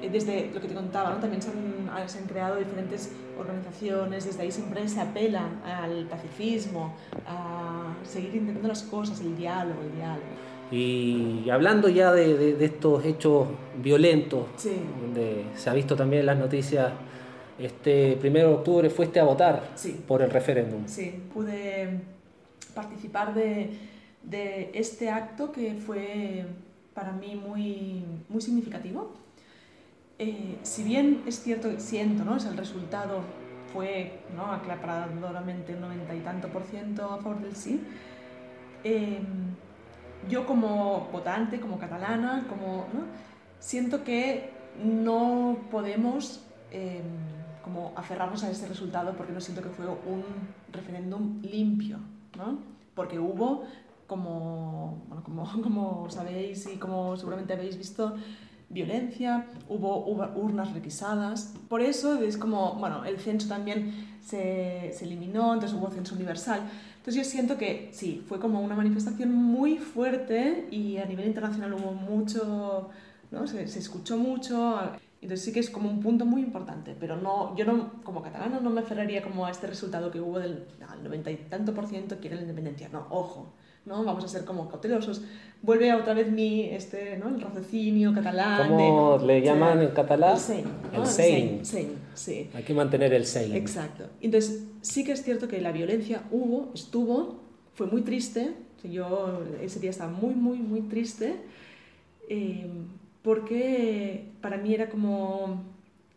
[0.00, 1.16] eh, desde lo que te contaba, ¿no?
[1.16, 6.94] también se han, se han, creado diferentes organizaciones, desde ahí siempre se apela al pacifismo,
[7.26, 10.53] a seguir intentando las cosas, el diálogo, el diálogo.
[10.70, 13.46] Y hablando ya de, de, de estos hechos
[13.82, 14.72] violentos, sí.
[15.00, 16.92] donde se ha visto también en las noticias,
[17.58, 20.02] este primero de octubre fuiste a votar sí.
[20.06, 20.82] por el referéndum.
[20.86, 22.00] Sí, pude
[22.74, 23.70] participar de,
[24.22, 26.44] de, este acto que fue
[26.94, 29.12] para mí muy, muy significativo.
[30.18, 32.36] Eh, si bien es cierto, siento, ¿no?
[32.36, 33.20] es el resultado
[33.72, 34.52] fue ¿no?
[34.52, 37.80] aclaradoramente un noventa y tanto por ciento a favor del sí,
[38.84, 39.18] eh,
[40.28, 42.86] yo como votante, como catalana, como,
[43.58, 44.50] siento que
[44.82, 47.02] no podemos em,
[47.62, 50.24] como aferrarnos a ese resultado porque no siento que fue un
[50.72, 51.98] referéndum limpio,
[52.36, 52.58] ¿no?
[52.94, 53.64] Porque hubo,
[54.06, 58.16] como, bueno, como, como sabéis y como seguramente habéis visto,
[58.68, 61.54] violencia, hubo, urnas requisadas.
[61.68, 66.62] Por eso es como, bueno, el censo también se, se, eliminó, entonces hubo censo universal.
[67.04, 71.74] Entonces yo siento que sí, fue como una manifestación muy fuerte y a nivel internacional
[71.74, 72.88] hubo mucho,
[73.30, 73.46] ¿no?
[73.46, 74.80] se, se escuchó mucho.
[75.20, 78.58] Entonces sí que es como un punto muy importante, pero no, yo no, como catalano
[78.62, 80.66] no me aferraría como a este resultado que hubo del
[81.02, 82.88] 90 y tanto por ciento quiere la independencia.
[82.88, 83.52] No, ojo,
[83.86, 84.04] ¿no?
[84.04, 85.22] Vamos a ser como cautelosos.
[85.62, 87.28] Vuelve otra vez mi, este, ¿no?
[87.28, 88.68] El raciocinio catalán.
[88.68, 90.34] ¿Cómo le llaman en catalán?
[90.34, 90.64] El sein.
[90.92, 91.60] El sein.
[92.14, 92.50] sí.
[92.54, 93.54] Hay que mantener el sein.
[93.54, 94.04] Exacto.
[94.20, 97.40] Entonces sí que es cierto que la violencia hubo, estuvo,
[97.74, 98.52] fue muy triste.
[98.82, 101.36] Yo ese día estaba muy, muy, muy triste.
[102.28, 102.68] Eh,
[103.22, 105.62] porque para mí era como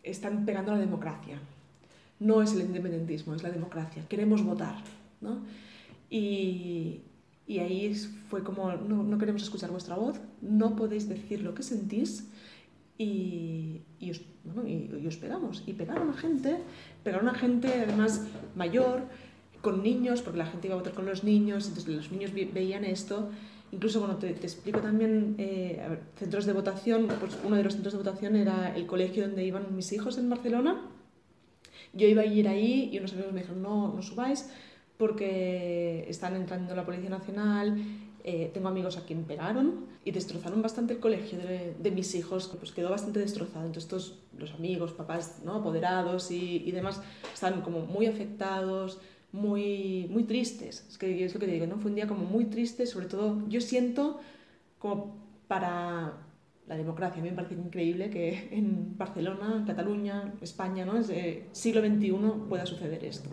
[0.02, 1.40] están pegando a la democracia.
[2.20, 4.02] No es el independentismo, es la democracia.
[4.08, 4.74] Queremos votar.
[5.20, 5.38] ¿no?
[6.10, 7.00] Y,
[7.48, 7.92] y ahí
[8.28, 12.28] fue como, no, no, queremos escuchar vuestra voz, no podéis decir lo que sentís
[12.96, 15.64] y, y, os, bueno, y, y, os pegamos.
[15.66, 16.58] Y pegaron a gente,
[17.02, 19.02] pegaron a gente además mayor,
[19.62, 22.84] con niños, porque la gente iba a votar con los niños, entonces los niños veían
[22.84, 23.30] esto
[23.70, 27.74] Incluso, bueno, te, te explico también, eh, ver, centros de votación, pues uno de los
[27.74, 30.80] centros de votación era el colegio donde iban mis hijos en Barcelona.
[31.92, 34.50] Yo iba a ir ahí y unos amigos me dijeron, no, no subáis
[34.98, 37.76] porque están entrando la Policía Nacional,
[38.24, 42.52] eh, tengo amigos a quien pegaron y destrozaron bastante el colegio de, de, mis hijos,
[42.58, 43.64] pues quedó bastante destrozado.
[43.64, 45.54] Entonces todos los amigos, papás ¿no?
[45.54, 47.00] apoderados y, y demás
[47.32, 49.00] están como muy afectados,
[49.32, 50.84] muy, muy tristes.
[50.88, 51.78] Es que es lo que te digo, ¿no?
[51.78, 54.20] Fue un día como muy triste, sobre todo yo siento
[54.78, 56.12] como para
[56.66, 57.20] la democracia.
[57.20, 60.98] A mí me parece increíble que en Barcelona, Cataluña, España, ¿no?
[60.98, 61.10] Es,
[61.52, 62.12] siglo XXI
[62.48, 63.30] pueda suceder esto.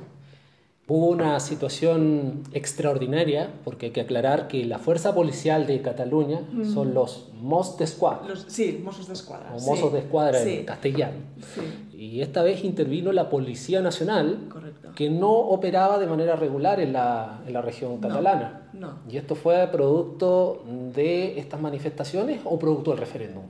[0.87, 6.73] Hubo una situación extraordinaria, porque hay que aclarar que la fuerza policial de Cataluña mm.
[6.73, 8.35] son los Mos de Escuadra.
[8.47, 9.49] sí, Mossos de Escuadra.
[9.49, 9.93] O Mossos sí.
[9.93, 10.53] de Escuadra sí.
[10.57, 11.17] en castellano.
[11.55, 11.97] Sí.
[11.97, 14.91] Y esta vez intervino la Policía Nacional, Correcto.
[14.95, 18.69] que no operaba de manera regular en la, en la región catalana.
[18.73, 18.93] No, no.
[19.09, 23.43] ¿Y esto fue producto de estas manifestaciones o producto del referéndum?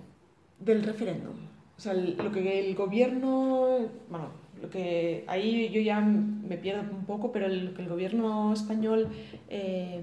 [0.57, 1.33] Del referéndum.
[1.77, 3.77] O sea, lo que el gobierno,
[4.09, 8.51] bueno, lo que ahí yo ya me pierdo un poco, pero el, que el gobierno
[8.51, 9.09] español
[9.47, 10.01] eh,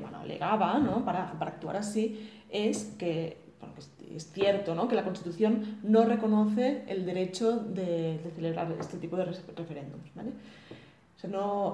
[0.00, 1.04] bueno, alegaba ¿no?
[1.04, 3.74] para, para, actuar así es que, bueno,
[4.14, 4.86] es, cierto ¿no?
[4.86, 10.14] que la Constitución no reconoce el derecho de, celebrar este tipo de referéndums.
[10.14, 10.30] ¿vale?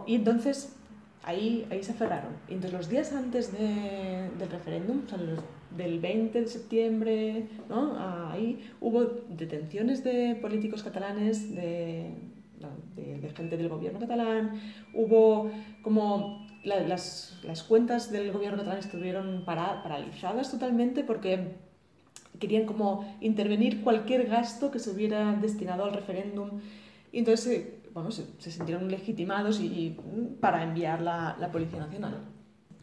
[0.07, 0.75] Y entonces
[1.23, 2.33] ahí, ahí se aferraron.
[2.49, 7.49] Y entonces los días antes de, del referéndum, o sea, los, del 20 de septiembre,
[7.69, 7.97] ¿no?
[8.31, 12.11] ahí hubo detenciones de políticos catalanes, de,
[12.95, 14.61] de, de gente del gobierno catalán,
[14.95, 15.51] hubo
[15.83, 21.57] como la, las, las, cuentas del gobierno catalán estuvieron para, paralizadas totalmente porque
[22.39, 26.61] querían como intervenir cualquier gasto que se hubiera destinado al referéndum.
[27.13, 32.36] Y entonces, bueno, se, se sintieron legitimados y, y para enviar la, la Policía Nacional.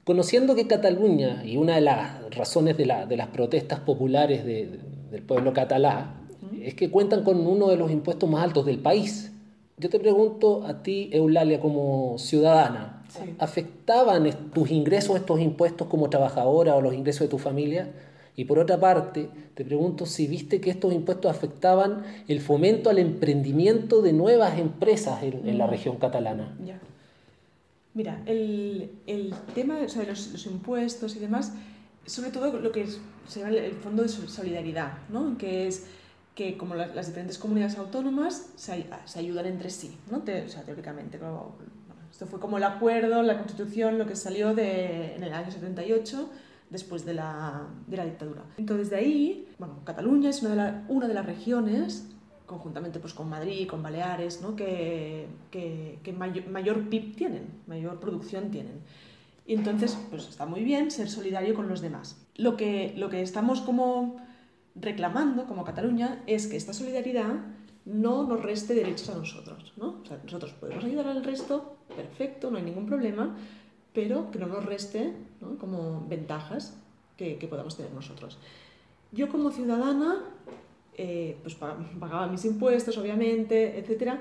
[0.03, 4.65] Conociendo que Cataluña, y una de las razones de, la, de las protestas populares de,
[4.67, 4.79] de,
[5.11, 6.23] del pueblo catalán,
[6.61, 9.31] es que cuentan con uno de los impuestos más altos del país.
[9.77, 13.35] Yo te pregunto a ti, Eulalia, como ciudadana, Sí.
[13.37, 17.91] ¿afectaban tus ingresos estos impuestos como trabajadora o los ingresos de tu familia?
[18.35, 22.97] Y por otra parte, te pregunto si viste que estos impuestos afectaban el fomento al
[22.97, 26.57] emprendimiento de nuevas empresas en, en la región catalana.
[27.93, 31.53] Mira, el, el tema de los, impuestos y demás,
[32.05, 35.37] sobre todo lo que es, se llama el fondo de solidaridad, ¿no?
[35.37, 35.85] que es
[36.35, 40.21] que como las, las diferentes comunidades autónomas se, ayudan entre sí, ¿no?
[40.21, 41.19] Te, teóricamente.
[42.11, 46.29] Esto fue como el acuerdo, la constitución, lo que salió de, en el año 78
[46.69, 48.43] después de la, de la dictadura.
[48.57, 52.12] Entonces de ahí, bueno, Cataluña es una de, la, una de las regiones
[52.53, 54.55] conjuntamente pues, con Madrid con Baleares, ¿no?
[54.55, 58.81] que, que, que mayor, mayor, PIB tienen, mayor producción tienen.
[59.45, 62.25] Y entonces, pues está muy bien ser solidario con los demás.
[62.35, 64.17] Lo que, lo que estamos como
[64.75, 67.35] reclamando como Cataluña es que esta solidaridad
[67.85, 69.73] no nos reste derechos a nosotros.
[69.75, 69.99] ¿no?
[70.01, 73.35] O sea, nosotros podemos ayudar al resto, perfecto, no hay ningún problema,
[73.93, 75.57] pero que no nos reste ¿no?
[75.57, 76.77] como ventajas
[77.17, 78.37] que podamos tener nosotros.
[79.13, 80.23] Yo como ciudadana
[80.97, 84.13] eh, pues pagaba mis impuestos, obviamente, etc.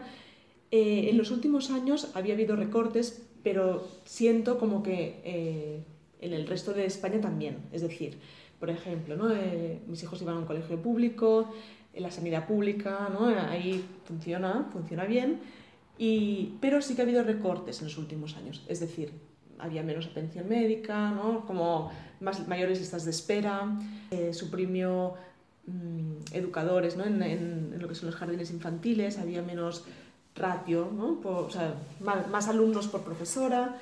[0.70, 5.84] Eh, en los últimos años había habido recortes, pero siento como que eh,
[6.20, 7.58] en el resto de España también.
[7.72, 8.18] Es decir,
[8.58, 9.34] por ejemplo, ¿no?
[9.34, 11.52] Eh, mis hijos iban a un colegio público,
[11.92, 13.26] en la sanidad pública, ¿no?
[13.26, 15.40] ahí funciona, funciona bien,
[15.98, 18.64] y, pero sí que ha habido recortes en los últimos años.
[18.68, 19.12] Es decir,
[19.58, 21.44] había menos atención médica, ¿no?
[21.44, 23.78] como más, mayores listas de espera,
[24.10, 25.14] eh, suprimió
[25.66, 27.04] mm, educadores ¿no?
[27.04, 29.84] en, en, lo que son los jardines infantiles, había menos
[30.34, 31.20] ratio, ¿no?
[31.22, 33.78] o sea, más, más, alumnos por profesora,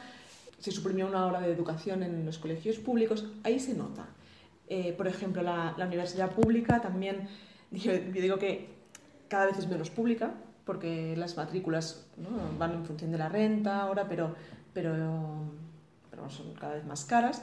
[0.58, 4.06] se suprimió una hora de educación en los colegios públicos, ahí se nota.
[4.68, 7.28] Eh, por ejemplo, la, la, universidad pública también,
[7.70, 8.68] yo, yo, digo que
[9.28, 12.56] cada vez es menos pública, porque las matrículas ¿no?
[12.58, 14.34] van en función de la renta ahora, pero,
[14.72, 14.94] pero,
[16.10, 17.42] pero son cada vez más caras.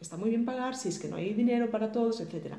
[0.00, 2.54] Está muy bien pagar si es que no hay dinero para todos, etc.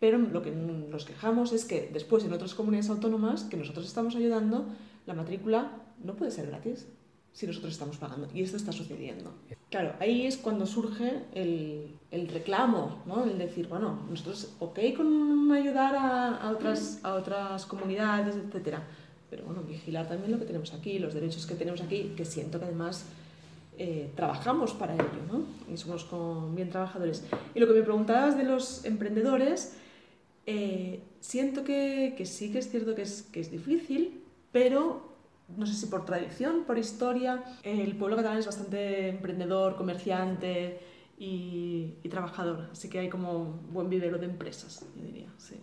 [0.00, 4.16] Pero lo que nos quejamos es que después en otras comunidades autónomas que nosotros estamos
[4.16, 4.66] ayudando,
[5.06, 6.86] la matrícula no puede ser gratis
[7.32, 8.28] si nosotros estamos pagando.
[8.34, 9.32] Y esto está sucediendo.
[9.70, 13.24] Claro, ahí es cuando surge el, el reclamo, ¿no?
[13.24, 18.82] el decir, bueno, nosotros, ok con ayudar a, a, otras, a otras comunidades, etcétera,
[19.28, 22.58] pero bueno, vigilar también lo que tenemos aquí, los derechos que tenemos aquí, que siento
[22.58, 23.04] que además
[23.78, 25.44] eh, trabajamos para ello, ¿no?
[25.72, 27.24] Y somos con bien trabajadores.
[27.54, 29.76] Y lo que me preguntabas de los emprendedores,
[30.46, 34.22] eh, siento que, que, sí que es cierto que es, que es difícil,
[34.52, 35.08] pero
[35.56, 40.78] no sé si por tradición, por historia, el pueblo catalán es bastante emprendedor, comerciante
[41.18, 45.56] y, y trabajador, así que hay como buen vivero de empresas, yo diría, sí.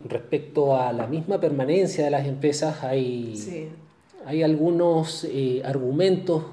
[0.00, 3.68] Respecto a la misma permanencia de las empresas, hay, Sí.
[4.26, 6.44] hay algunos eh, argumentos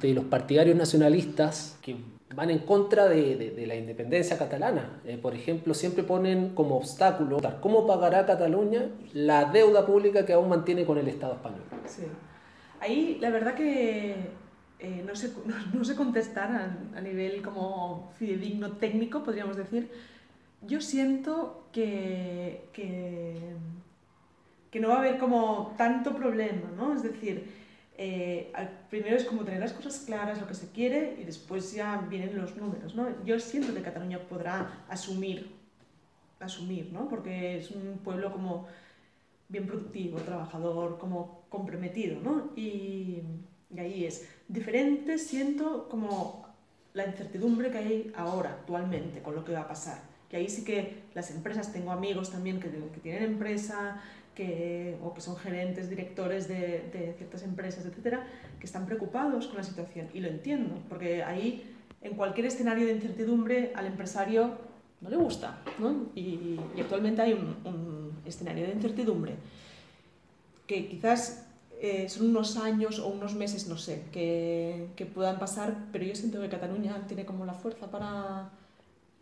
[0.00, 1.96] de los partidarios nacionalistas que
[2.34, 5.00] van en contra de, de, de la independencia catalana.
[5.04, 10.48] Eh, por ejemplo, siempre ponen como obstáculo cómo pagará Cataluña la deuda pública que aún
[10.48, 11.62] mantiene con el Estado español.
[11.86, 12.02] Sí.
[12.80, 14.16] Ahí la verdad que
[14.78, 19.90] eh, no, sé, no, no, sé contestar a, a, nivel como fidedigno técnico, podríamos decir.
[20.62, 23.54] Yo siento que, que,
[24.70, 26.94] que no va a haber como tanto problema, ¿no?
[26.94, 27.65] Es decir,
[27.98, 28.52] eh,
[28.90, 32.36] primero es como tener las cosas claras, lo que se quiere, y después ya vienen
[32.36, 33.24] los números, ¿no?
[33.24, 35.50] Yo siento que Cataluña podrá asumir,
[36.40, 37.08] asumir, ¿no?
[37.08, 38.66] Porque es un pueblo como
[39.48, 42.52] bien productivo, trabajador, como comprometido, ¿no?
[42.56, 43.22] Y,
[43.74, 44.28] y ahí es.
[44.48, 46.46] Diferente siento como
[46.92, 50.00] la incertidumbre que hay ahora, actualmente, con lo que va a pasar.
[50.28, 54.02] Que ahí sí que las empresas, tengo amigos también que, que tienen empresa,
[54.36, 58.24] que, o que son gerentes, directores de, de, ciertas empresas, etcétera,
[58.60, 60.08] que están preocupados con la situación.
[60.14, 61.64] Y lo entiendo, porque ahí,
[62.02, 64.58] en cualquier escenario de incertidumbre, al empresario
[65.00, 65.58] no le gusta.
[65.78, 66.10] ¿no?
[66.14, 69.34] Y, y, actualmente hay un, un, escenario de incertidumbre
[70.66, 71.46] que quizás
[71.80, 76.16] eh, son unos años o unos meses, no sé, que, que, puedan pasar, pero yo
[76.16, 78.50] siento que Cataluña tiene como la fuerza para,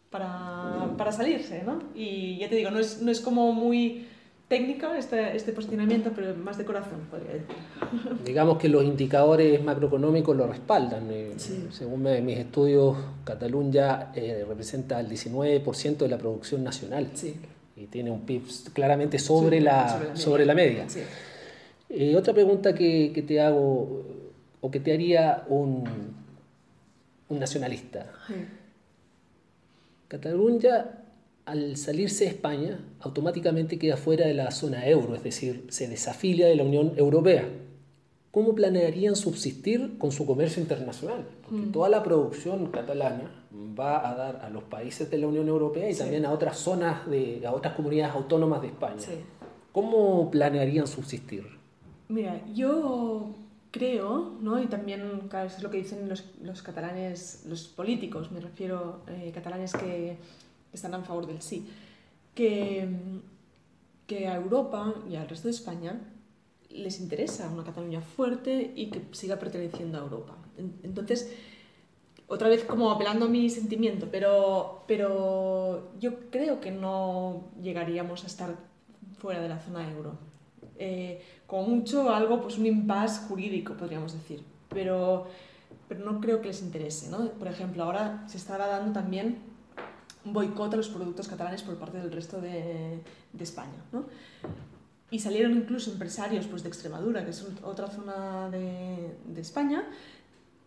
[0.08, 1.62] para, para salirse.
[1.64, 1.82] ¿no?
[1.94, 4.06] Y ya te digo, no es, no es como muy
[4.48, 7.56] técnico este, este posicionamiento, pero más de corazón, podría decir.
[8.24, 11.08] Digamos que los indicadores macroeconómicos lo respaldan.
[11.36, 11.66] Sí.
[11.70, 17.36] Según mis estudios, Cataluña eh, representa el 19% de la producción nacional sí.
[17.76, 20.88] y tiene un PIB claramente sobre, sí, la, sobre la, sobre la media.
[20.88, 21.00] Sí.
[21.88, 24.02] Eh, otra pregunta que, que, te hago,
[24.60, 25.84] o que te haría un,
[27.28, 28.06] un nacionalista.
[30.08, 31.03] Cataluña
[31.46, 36.46] al salirse de España, automáticamente queda fuera de la zona euro, es decir, se desafilia
[36.46, 37.46] de la Unión Europea.
[38.30, 41.24] ¿Cómo planearían subsistir con su comercio internacional?
[41.42, 41.72] Porque mm.
[41.72, 43.30] toda la producción catalana
[43.78, 46.00] va a dar a los países de la Unión Europea y sí.
[46.00, 48.98] también a otras zonas, de, a otras comunidades autónomas de España.
[48.98, 49.12] Sí.
[49.70, 51.46] ¿Cómo planearían subsistir?
[52.08, 53.34] Mira, yo
[53.70, 54.62] creo, ¿no?
[54.62, 59.00] y también claro, eso es lo que dicen los, los catalanes, los políticos, me refiero,
[59.08, 60.16] eh, catalanes que
[60.76, 61.66] están a favor del sí,
[62.34, 62.88] que,
[64.06, 66.00] que a Europa y al resto de España
[66.70, 70.36] les interesa una Cataluña fuerte y que siga perteneciendo a Europa.
[70.82, 71.32] Entonces,
[72.26, 78.26] otra vez como apelando a mi sentimiento, pero, pero yo creo que no llegaríamos a
[78.26, 78.56] estar
[79.18, 80.18] fuera de la zona euro.
[80.76, 85.26] Eh, con mucho algo, pues un impasse jurídico, podríamos decir, pero,
[85.88, 87.08] pero no creo que les interese.
[87.10, 87.30] ¿no?
[87.30, 89.38] Por ejemplo, ahora se está dando también
[90.24, 93.02] un boicot a los productos catalanes por parte del resto de,
[93.38, 93.84] España.
[93.92, 94.04] ¿no?
[95.10, 99.84] Y salieron incluso empresarios pues, de Extremadura, que es otra zona de, España,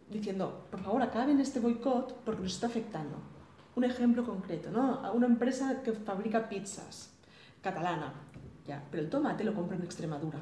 [0.09, 3.17] diciendo, por favor, acaben este boicot porque nos está afectando.
[3.75, 5.11] Un ejemplo concreto, ¿no?
[5.13, 7.11] Una empresa que fabrica pizzas,
[7.61, 8.13] catalana,
[8.65, 10.39] ya, pero el tomate lo compra en Extremadura.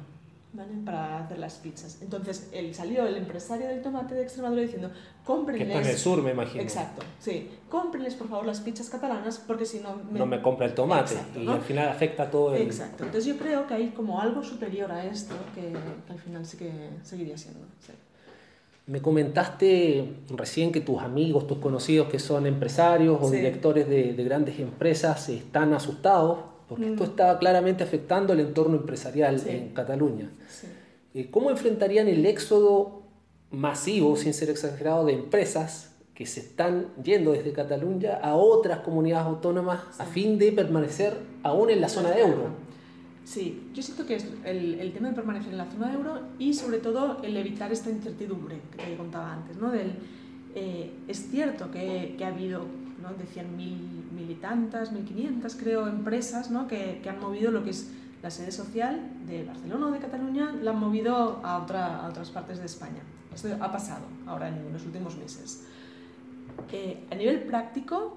[0.56, 0.72] ¿Vale?
[0.84, 1.98] para hacer las pizzas.
[2.02, 4.90] Entonces él salió el empresario del tomate de Extremadura diciendo,
[5.24, 5.66] cómprenles...
[5.68, 6.62] Que está en el sur, me imagino.
[6.62, 7.50] Exacto, sí.
[7.68, 9.96] Cómprenles, por favor, las pizzas catalanas porque si no...
[10.10, 11.52] No me compra el tomate Exacto, y ¿no?
[11.52, 12.62] al final afecta todo el...
[12.62, 13.04] Exacto.
[13.04, 15.60] Entonces yo creo que hay como algo superior a esto que,
[16.06, 17.60] que al final sí que seguiría siendo.
[17.80, 17.92] sí.
[18.88, 23.34] Me comentaste recién que tus amigos, tus conocidos que son empresarios o Sí.
[23.38, 26.38] directores de, de grandes empresas están asustados
[26.68, 26.92] porque Mm.
[26.92, 29.48] esto está claramente afectando el entorno empresarial Sí.
[29.50, 30.30] en Cataluña.
[30.48, 30.66] Sí.
[31.14, 33.02] Eh, ¿Cómo enfrentarían el éxodo
[33.50, 39.26] masivo, sin ser exagerado, de empresas que se están yendo desde Cataluña a otras comunidades
[39.26, 42.48] autónomas a fin de permanecer aún en la zona de euro?
[43.24, 46.20] Sí, yo siento que es el, el tema de permanecer en la zona de euro
[46.38, 49.70] y sobre todo el evitar esta incertidumbre que te contaba antes, ¿no?
[49.72, 49.92] Del,
[50.54, 52.62] eh, es cierto que, que ha habido,
[53.08, 53.16] ¿no?
[53.16, 56.66] decían mil, mil y tantas, mil quinientas creo, empresas ¿no?
[56.66, 57.90] que, que han movido lo que es
[58.22, 62.30] la sede social de Barcelona o de Cataluña, la han movido a, otra, a otras
[62.30, 63.02] partes de España.
[63.34, 65.64] Esto ha pasado ahora en los últimos meses.
[66.72, 68.16] Eh, a nivel práctico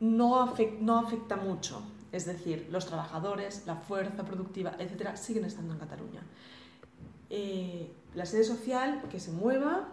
[0.00, 1.82] no, afec- no afecta mucho.
[2.12, 6.22] Es decir, los trabajadores, la fuerza productiva, etcétera, siguen estando en Cataluña.
[7.28, 9.88] Eh, la sede social que se mueva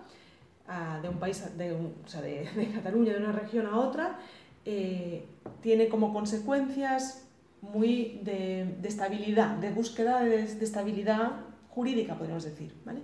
[1.01, 4.19] de un país, de, o sea, de, de Cataluña, de una región a otra,
[4.65, 5.25] eh,
[5.61, 7.25] tiene como consecuencias
[7.61, 11.31] muy de, de estabilidad, de búsqueda de, de estabilidad
[11.69, 12.73] jurídica, podríamos decir.
[12.85, 13.01] ¿vale?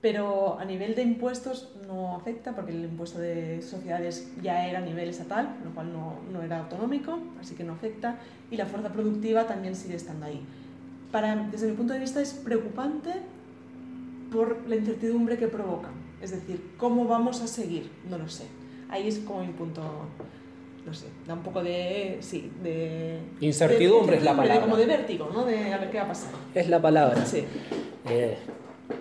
[0.00, 4.82] Pero a nivel de impuestos no afecta porque el impuesto de sociedades ya era a
[4.82, 8.18] nivel estatal, lo cual no, no era autonómico, así que no afecta.
[8.50, 10.44] Y la fuerza productiva también sigue estando ahí.
[11.10, 13.14] Para, desde mi punto de vista es preocupante
[14.32, 15.90] por la incertidumbre que provoca.
[16.22, 17.90] Es decir, ¿cómo vamos a seguir?
[18.08, 18.44] No lo sé.
[18.88, 19.82] Ahí es como mi punto,
[20.86, 23.18] no sé, da un poco de, sí, de...
[23.40, 24.62] Incertidumbre de- es la palabra.
[24.62, 25.44] como de vértigo, ¿no?
[25.44, 26.30] De a ver qué va a pasar.
[26.54, 27.26] Es la palabra.
[27.26, 27.44] Sí.
[28.08, 28.36] Eh,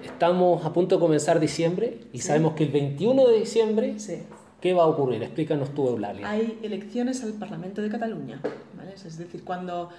[0.03, 2.27] estamos a punto de comenzar diciembre y Sí.
[2.27, 4.23] sabemos que el 21 de diciembre, Sí.
[4.59, 5.21] ¿qué va a ocurrir?
[5.23, 6.29] Explícanos tú, Eulalia.
[6.29, 8.41] Hay elecciones al Parlamento de Cataluña,
[8.75, 8.93] ¿vale?
[8.95, 9.89] Es decir, cuando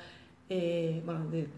[0.48, 1.48] eh, bueno, de-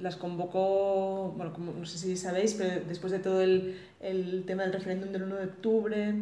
[0.00, 4.62] las convocó, bueno, como, no sé si sabéis, pero después de todo el, el tema
[4.62, 6.14] del referéndum del 1 de octubre,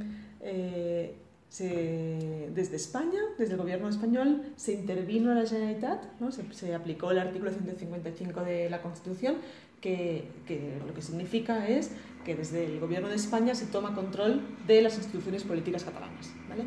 [0.42, 1.14] eh,
[1.48, 6.30] se- desde España, desde el gobierno español, se intervino a la Generalitat, ¿no?
[6.30, 9.36] se, se aplicó el artículo 155 de la Constitución,
[9.80, 11.90] que, que lo que significa es
[12.24, 16.30] que desde el gobierno de España se toma control de las instituciones políticas catalanas.
[16.48, 16.64] ¿vale?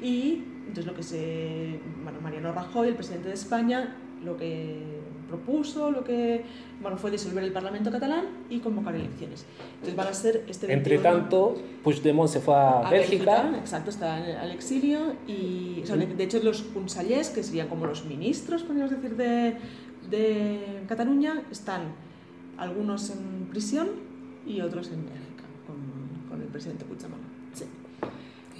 [0.00, 5.90] Y entonces lo que se, bueno, Mariano Rajoy, el presidente de España, lo que propuso,
[5.90, 6.44] lo que
[6.80, 9.44] bueno, fue disolver el Parlamento catalán y convocar elecciones.
[9.74, 13.50] Entonces van a ser este Entre 21 tanto, Puigdemont se fue a, a Bélgica.
[13.58, 17.68] Exacto, está en- al exilio y o sea, de, de hecho los consellers, que serían
[17.68, 19.56] como los ministros, podríamos decir, de,
[20.10, 21.82] de Cataluña, están
[22.58, 23.88] algunos en prisión
[24.46, 27.22] y otros en Bélgica con, con el presidente Puigdemont.
[27.54, 27.64] Sí.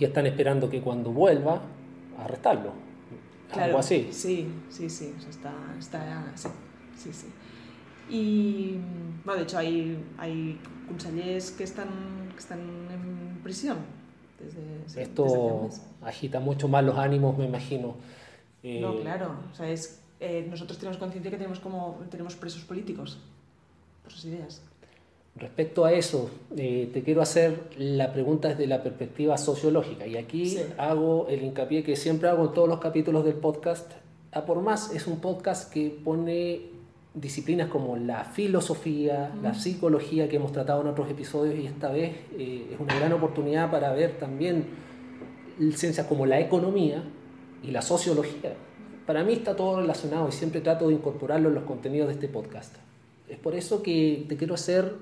[0.00, 1.60] y están esperando que cuando vuelva,
[2.18, 2.72] arrestarlo.
[3.52, 4.08] Algo así.
[4.12, 5.14] Sí, sí, sí.
[5.16, 6.48] o sea, está, está, sí,
[6.96, 7.26] sí, sí.
[8.08, 8.78] Y,
[9.24, 11.88] bueno, de hecho, hay, hay consellers que están,
[12.32, 13.78] que están en prisión
[14.38, 15.70] desde, hace Esto
[16.02, 17.96] agita mucho más los ánimos, me imagino.
[18.62, 19.36] Eh, No, claro.
[19.52, 23.18] O sea, es, eh, nosotros tenemos conciencia que tenemos, como, tenemos presos políticos
[24.02, 24.62] por sus ideas.
[25.38, 30.06] Respecto a eso, eh, te quiero hacer la pregunta desde la perspectiva sociológica.
[30.06, 30.60] Y aquí Sí.
[30.78, 33.92] hago el hincapié que siempre hago en todos los capítulos del podcast.
[34.32, 36.62] A por más es un podcast que pone
[37.12, 42.14] disciplinas como la filosofía, la psicología que hemos tratado en otros episodios y esta vez
[42.38, 44.66] eh, es una gran oportunidad para ver también
[45.74, 47.02] ciencias como la economía
[47.62, 48.54] y la sociología.
[49.06, 52.28] Para mí está todo relacionado y siempre trato de incorporarlo en los contenidos de este
[52.28, 52.74] podcast.
[53.28, 54.94] Es por eso que te quiero hacer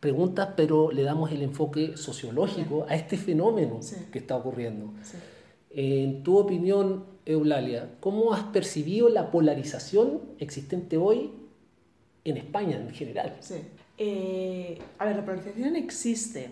[0.00, 3.96] preguntas, pero le damos el enfoque sociológico a este fenómeno Sí.
[4.10, 4.92] que está ocurriendo.
[5.02, 5.18] Sí.
[5.70, 11.30] En tu opinión, Eulalia, ¿cómo has percibido la polarización existente hoy
[12.24, 13.36] en España en general?
[13.40, 13.56] Sí.
[13.98, 16.48] Eh, a ver, la polarización existe,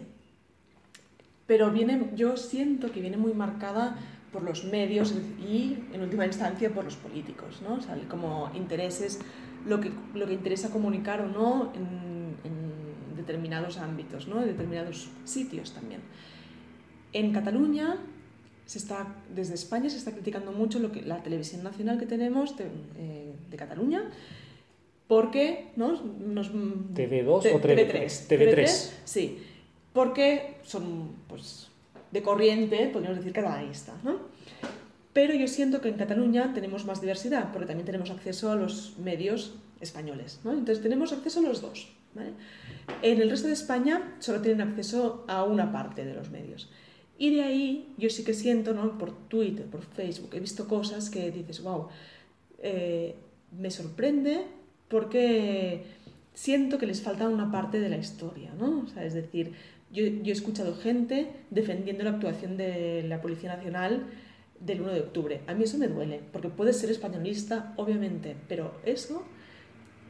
[1.46, 3.96] pero viene, yo siento que viene muy marcada
[4.30, 7.76] por los medios y, en última instancia, por los políticos, ¿no?
[7.76, 9.20] O sea, como intereses,
[9.66, 12.17] lo que, lo que interesa comunicar o no en,
[13.18, 14.40] determinados ámbitos, ¿no?
[14.40, 16.00] En determinados sitios también.
[17.12, 17.98] En Cataluña
[18.64, 22.56] se está, desde España se está criticando mucho lo que, la televisión nacional que tenemos
[22.56, 22.64] de,
[22.96, 24.10] eh, de Cataluña,
[25.06, 26.00] porque ¿no?
[26.02, 28.90] nos, TV2 o TV3, TV3.
[29.04, 29.38] sí,
[29.92, 31.68] porque son pues,
[32.12, 33.94] de corriente, podríamos decir, catalanista.
[34.04, 34.18] ¿no?
[35.12, 38.98] Pero yo siento que en Cataluña tenemos más diversidad, porque también tenemos acceso a los
[38.98, 40.40] medios españoles.
[40.44, 40.52] ¿no?
[40.52, 41.88] Entonces tenemos acceso a los dos.
[42.14, 42.32] ¿Vale?
[43.02, 46.70] En el resto de España solo tienen acceso a una parte de los medios.
[47.18, 48.96] Y de ahí yo sí que siento, ¿no?
[48.96, 51.88] por Twitter, por Facebook, he visto cosas que dices, wow,
[52.60, 53.16] eh,
[53.58, 54.44] me sorprende
[54.88, 55.84] porque
[56.34, 58.86] siento que les falta una parte de la historia, ¿no?
[59.00, 59.52] Es decir,
[59.92, 64.06] yo, yo, he escuchado gente defendiendo la actuación de la Policía Nacional
[64.60, 65.40] del 1 de octubre.
[65.46, 69.24] A mí eso me duele, porque puedes ser españolista, obviamente, pero eso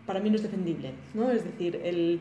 [0.09, 1.31] para mí no es defendible, ¿no?
[1.31, 2.19] Es decir, el,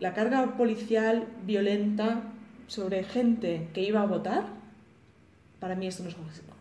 [0.00, 2.22] la carga policial violenta
[2.66, 4.46] sobre gente que iba a votar,
[5.60, 6.16] para mí esto no es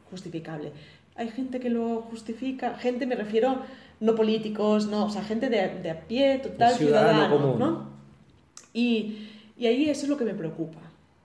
[0.09, 0.73] justificable.
[1.15, 3.61] Hay gente que lo justifica, gente me refiero
[4.01, 7.89] no políticos, no, o sea, gente de, de a pie, total ciudadano, ¿no?
[8.73, 10.81] Y, y, ahí eso es lo que me preocupa.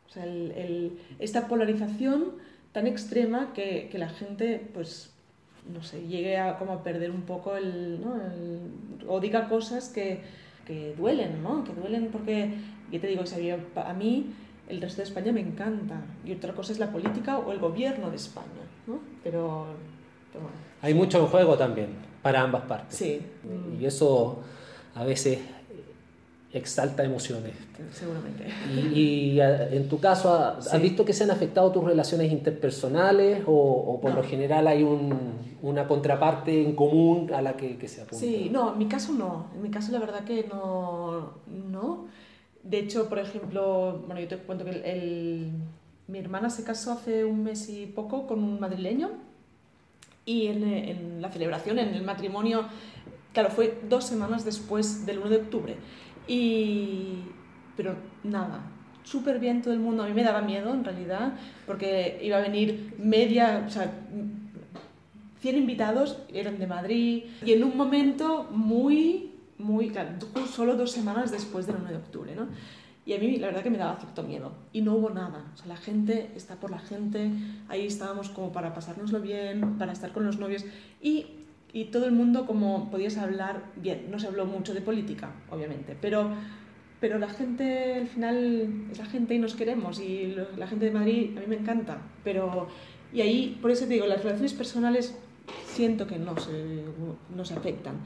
[0.09, 2.37] O sea, el, el, esta polarización
[2.71, 5.12] tan extrema que, que, la gente, pues,
[5.73, 8.17] no sé, llegue a como a perder un poco el, ¿no?
[8.17, 10.21] el o diga cosas que,
[10.67, 11.65] que duelen, ¿no?
[11.65, 12.55] Que duelen porque,
[12.91, 13.23] yo te digo,
[13.77, 14.33] a mí
[14.69, 16.01] el resto de España me encanta.
[16.25, 18.47] Y otra cosa es la política o el gobierno de España,
[18.87, 19.01] ¿no?
[19.23, 19.67] Pero,
[20.33, 20.57] pero bueno.
[20.81, 21.89] Hay mucho en juego también
[22.23, 22.97] para ambas partes.
[22.97, 23.21] Sí.
[23.79, 24.43] Y eso
[24.95, 25.39] a veces
[26.53, 27.55] exalta emociones.
[27.93, 28.47] Seguramente.
[28.75, 30.79] Y, y en tu caso, ¿has sí.
[30.79, 34.19] visto que se han afectado tus relaciones interpersonales o, o por no.
[34.19, 35.15] lo general hay un,
[35.63, 38.25] una contraparte en común a la que, que se apunta?
[38.25, 39.47] Sí, no, en mi caso no.
[39.55, 41.35] En mi caso la verdad que no.
[41.47, 42.07] no.
[42.63, 45.51] De hecho, por ejemplo, bueno, yo te cuento que el, el,
[46.07, 49.11] mi hermana se casó hace un mes y poco con un madrileño
[50.25, 52.65] y en, en, la celebración, en el matrimonio,
[53.33, 55.77] claro, fue dos semanas después del 1 de octubre.
[56.29, 57.25] Y,
[57.77, 58.61] pero nada,
[59.05, 60.03] súper bien todo el mundo.
[60.03, 61.35] A mí me daba miedo en realidad,
[61.67, 63.93] porque iba a venir media, o sea,
[65.41, 70.11] 100 invitados, eran de Madrid, y en un momento muy, muy, claro,
[70.47, 72.47] solo dos semanas después del 1 de octubre, ¿no?
[73.05, 74.53] Y a mí la verdad que me daba cierto miedo.
[74.73, 75.51] Y no hubo nada.
[75.55, 77.31] O sea, la gente está por la gente.
[77.69, 80.65] Ahí estábamos como para pasárnoslo bien, para estar con los novios.
[81.01, 81.27] Y,
[81.73, 84.11] y todo el mundo como podías hablar bien.
[84.11, 85.97] No se habló mucho de política, obviamente.
[86.01, 86.31] Pero,
[87.01, 89.99] pero la gente, al final, es la gente y nos queremos.
[89.99, 91.99] Y lo, la gente de Madrid a mí me encanta.
[92.25, 92.69] Pero,
[93.13, 95.17] y ahí, por eso te digo, las relaciones personales
[95.65, 96.85] siento que no se,
[97.35, 98.01] no se afectan.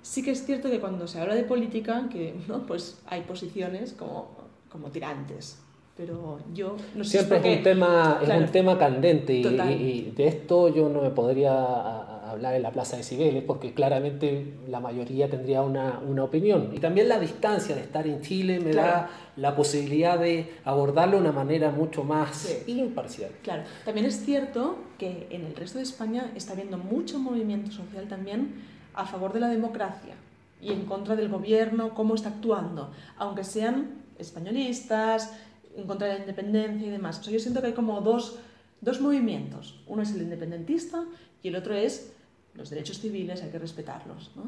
[0.00, 2.66] Sí que es cierto que cuando se habla de política, que ¿no?
[2.66, 4.30] pues hay posiciones como,
[4.70, 5.58] como tirantes.
[5.96, 9.46] Pero yo no sé Siempre si es, un tema, claro, es un tema candente y,
[9.46, 14.54] y, de esto yo no me podría hablar en la Plaza de Cibeles porque claramente
[14.68, 16.70] la mayoría tendría una, una, opinión.
[16.74, 18.88] Y también la distancia de estar en Chile me claro.
[18.88, 22.72] da la posibilidad de abordarlo de una manera mucho más sí.
[22.72, 23.30] imparcial.
[23.42, 28.08] Claro, también es cierto que en el resto de España está habiendo mucho movimiento social
[28.08, 28.62] también
[28.94, 30.14] a favor de la democracia
[30.60, 35.32] y en contra del gobierno, cómo está actuando, aunque sean españolistas,
[35.76, 37.18] en contra de la independencia y demás.
[37.18, 38.38] O sea, yo siento que hay como dos,
[38.80, 39.80] dos movimientos.
[39.86, 41.04] Uno es el independentista
[41.42, 42.12] y el otro es
[42.54, 44.30] los derechos civiles, hay que respetarlos.
[44.36, 44.42] ¿no?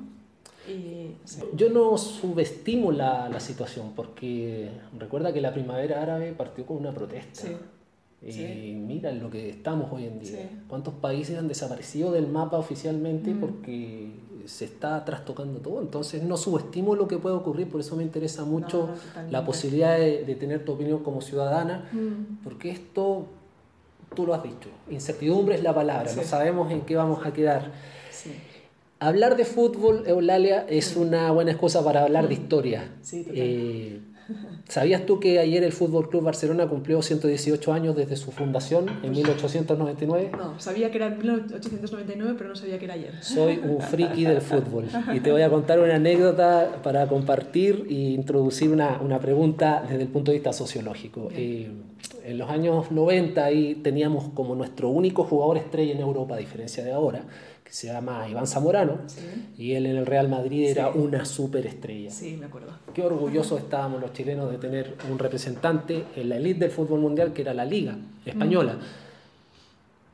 [0.72, 1.42] Y, sí.
[1.54, 6.92] Yo no subestimo la, la, situación porque recuerda que la primavera árabe partió con una
[6.92, 7.42] protesta.
[7.42, 7.56] Sí.
[8.26, 8.72] Y Sí.
[8.86, 10.48] mira en lo que estamos hoy en día.
[10.68, 13.40] ¿Cuántos países han desaparecido del mapa oficialmente Mm.
[13.40, 14.08] porque
[14.46, 15.82] se está trastocando todo?
[15.82, 19.98] Entonces no subestimo lo que puede ocurrir, por eso me interesa mucho No, la posibilidad
[19.98, 22.42] de, de tener tu opinión como ciudadana, Mm.
[22.44, 23.26] porque esto,
[24.14, 26.16] tú lo has dicho, incertidumbre es la palabra, Sí.
[26.16, 27.72] no sabemos en qué vamos a quedar.
[28.10, 28.30] Sí.
[29.00, 32.90] Hablar de fútbol, Eulalia, es una buena excusa para hablar de historia.
[33.02, 33.34] Sí, total.
[33.36, 34.00] Eh,
[34.68, 39.12] ¿Sabías tú que ayer el Fútbol Club Barcelona cumplió 118 años desde su fundación en
[39.12, 40.30] 1899?
[40.36, 43.22] No, sabía que era en 1899, pero no sabía que era ayer.
[43.22, 47.94] Soy un friki del fútbol y te voy a contar una anécdota para compartir e
[47.94, 51.28] introducir una, una pregunta desde el punto de vista sociológico.
[51.32, 51.70] Eh,
[52.24, 56.82] en los años 90 ahí teníamos como nuestro único jugador estrella en Europa, a diferencia
[56.82, 57.22] de ahora,
[57.74, 59.20] se llama Iván Zamorano, Sí.
[59.58, 60.98] y él en el Real Madrid era Sí.
[61.00, 62.08] una superestrella.
[62.08, 62.68] Sí, me acuerdo.
[62.94, 67.32] Qué orgullosos estábamos los chilenos de tener un representante en la elite del fútbol mundial
[67.32, 68.76] que era la Liga Española.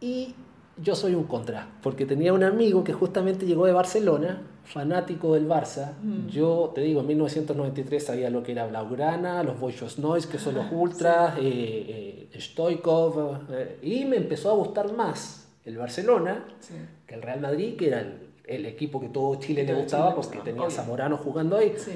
[0.01, 0.35] Y
[0.83, 5.47] yo soy un contra, porque tenía un amigo que justamente llegó de Barcelona, fanático del
[5.47, 5.93] Barça.
[6.03, 6.29] Mm.
[6.29, 10.55] Yo te digo, en 1993 sabía lo que era Blaugrana, los Boyos Noise, que son
[10.55, 16.75] los ultras, eh, eh, Stoikov, eh, y me empezó a gustar más el Barcelona Sí.
[17.07, 20.11] que el Real Madrid, que era el, el equipo que todo Chile le gustaba Chile
[20.11, 20.71] le porque gustaba, tenía obvio.
[20.77, 21.75] Zamorano jugando ahí.
[21.77, 21.93] Sí.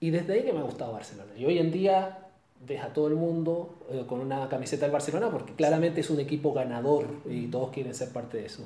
[0.00, 1.32] Y desde ahí que me ha gustado Barcelona.
[1.36, 2.18] Y hoy en día
[2.66, 6.18] ves a todo el mundo eh, con una camiseta del Barcelona porque claramente es un
[6.20, 8.64] equipo ganador y todos quieren ser parte de eso.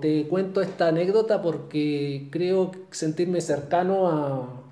[0.00, 4.62] Te cuento esta anécdota porque creo sentirme cercano a,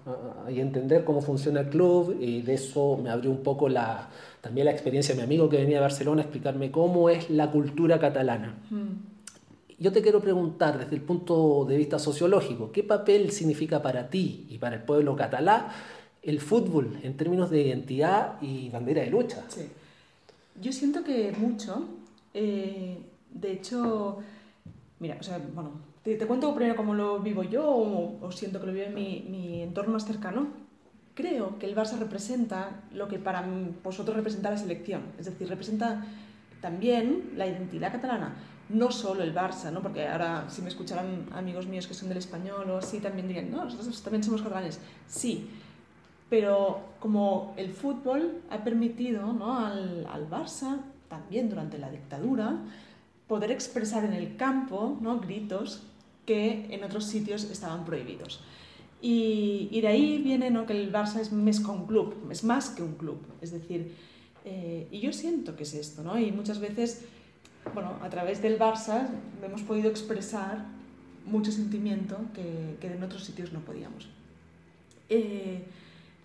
[0.50, 4.66] y entender cómo funciona el club y de eso me abrió un poco la, también
[4.66, 7.98] la experiencia de mi amigo que venía de Barcelona a explicarme cómo es la cultura
[7.98, 8.54] catalana.
[8.70, 9.14] Mm.
[9.78, 14.46] Yo te quiero preguntar desde el punto de vista sociológico, ¿qué papel significa para ti
[14.50, 15.68] y para el pueblo catalán
[16.22, 19.44] el fútbol en términos de identidad y bandera de lucha?
[19.48, 19.68] Sí.
[20.60, 21.84] Yo siento que mucho.
[22.32, 22.98] Eh,
[23.30, 24.18] de hecho,
[25.00, 25.72] mira, o sea, bueno,
[26.04, 29.94] te, cuento primero cómo lo vivo yo o, siento que lo vive mi, mi, entorno
[29.94, 30.48] más cercano.
[31.14, 33.44] Creo que el Barça representa lo que para
[33.82, 36.04] vosotros representa la selección, es decir, representa
[36.60, 38.34] también la identidad catalana,
[38.68, 39.80] no solo el Barça, ¿no?
[39.80, 43.50] porque ahora si me escucharan amigos míos que son del español o así, también dirían,
[43.50, 44.80] no, nosotros también somos catalanes.
[45.06, 45.48] Sí,
[46.28, 49.58] pero como el fútbol ha permitido ¿no?
[49.58, 52.58] al, al Barça, también durante la dictadura,
[53.28, 55.20] poder expresar en el campo ¿no?
[55.20, 55.82] gritos
[56.26, 58.40] que en otros sitios estaban prohibidos.
[59.00, 60.64] Y, de ahí viene ¿no?
[60.64, 63.18] que el Barça es más que un club, es más que un club.
[63.42, 63.94] Es decir,
[64.46, 66.18] eh, y yo siento que es esto, ¿no?
[66.18, 67.04] Y muchas veces,
[67.74, 69.08] bueno, a través del Barça
[69.42, 70.64] hemos podido expresar
[71.26, 74.08] mucho sentimiento que, que en otros sitios no podíamos.
[75.10, 75.64] Eh,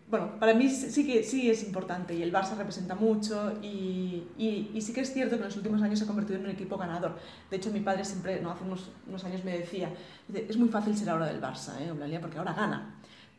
[0.10, 4.82] bueno, para mí sí que sí es importante y el Barça representa mucho y, y,
[4.82, 6.78] sí que es cierto que en los últimos años se ha convertido en un equipo
[6.78, 7.16] ganador.
[7.52, 9.94] De hecho, mi padre siempre, no, hace unos, unos años me decía,
[10.34, 12.96] es muy fácil ser ahora del Barça, ¿eh, porque ahora gana.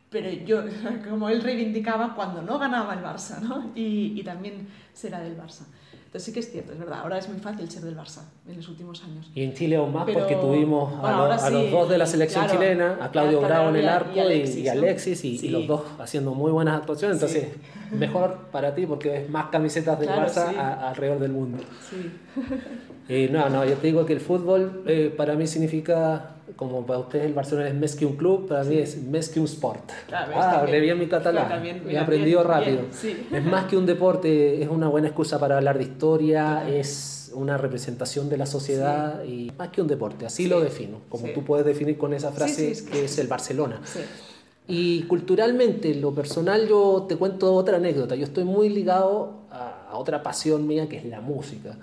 [0.09, 0.63] Pero yo,
[1.09, 3.71] como él reivindicaba cuando no ganaba el Barça, ¿no?
[3.75, 5.65] Y, y también será del Barça.
[6.11, 6.99] Entonces sí que es cierto, es verdad.
[6.99, 9.31] Ahora es muy fácil ser del Barça en los últimos años.
[9.33, 13.09] Y en Chile aún más porque tuvimos a, los dos de la selección chilena, a
[13.11, 14.19] Claudio Bravo en el arco y
[14.67, 17.15] Alexis, y, los dos haciendo muy buenas actuaciones.
[17.15, 17.53] Entonces,
[17.91, 21.63] mejor para ti porque ves más camisetas del Barça alrededor del mundo.
[21.89, 22.11] Sí.
[23.11, 26.99] Y no, no, yo te digo que el fútbol eh, para mí significa como para
[26.99, 29.89] ustedes el Barcelona es más que un club, para mí es más que un sport.
[30.13, 32.81] ah, hablé bien mi catalán, he aprendido rápido.
[33.31, 37.57] Es más que un deporte, es una buena excusa para hablar de historia, es una
[37.57, 41.65] representación de la sociedad y más que un deporte, así lo defino, como tú puedes
[41.65, 43.81] definir con esa frase que es el Barcelona.
[44.67, 48.15] Y culturalmente, lo personal, yo te cuento otra anécdota.
[48.15, 51.75] Yo estoy muy ligado a, a otra pasión mía que es la música.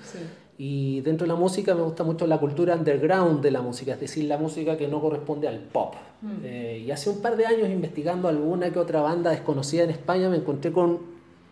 [0.61, 4.01] Y dentro de la música me gusta mucho la cultura underground de la música, es
[4.01, 5.95] decir, la música que no corresponde al pop.
[6.21, 6.29] Mm.
[6.43, 10.29] Eh, y hace un par de años investigando alguna que otra banda desconocida en España,
[10.29, 10.99] me encontré con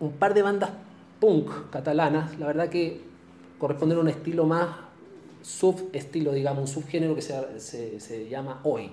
[0.00, 0.70] un par de bandas
[1.20, 3.00] punk catalanas, la verdad que
[3.58, 4.68] corresponden a un estilo más
[5.40, 8.90] subestilo, digamos, un subgénero que se, se, se, llama hoy.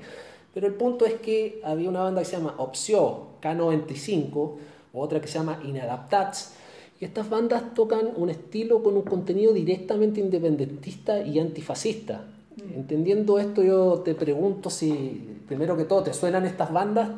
[0.53, 4.57] Pero el punto es que había una banda que se llama Opción K95,
[4.93, 6.53] otra que se llama Inadaptats,
[6.99, 12.25] estas bandas tocan un estilo con un contenido directamente independentista y antifascista.
[12.55, 12.73] Mm.
[12.75, 17.09] Entendiendo esto, yo te pregunto si, primero que todo, ¿te suenan estas bandas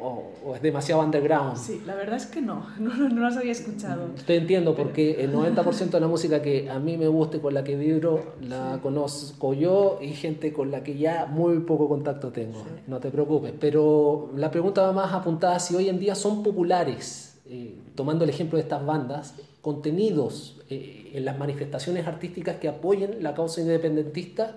[0.00, 1.56] o, es demasiado underground?
[1.56, 4.08] Sí, la verdad es que no, no, no las había escuchado.
[4.26, 7.54] Te entiendo, porque el 90% de la música que a mí me gusta y con
[7.54, 12.30] la que vibro la conozco yo y gente con la que ya muy poco contacto
[12.30, 12.64] tengo.
[12.86, 17.23] No te preocupes, pero la pregunta va más apuntada si hoy en día son populares
[17.46, 23.22] eh, tomando el ejemplo de estas bandas, contenidos eh, en las manifestaciones artísticas que apoyen
[23.22, 24.56] la causa independentista?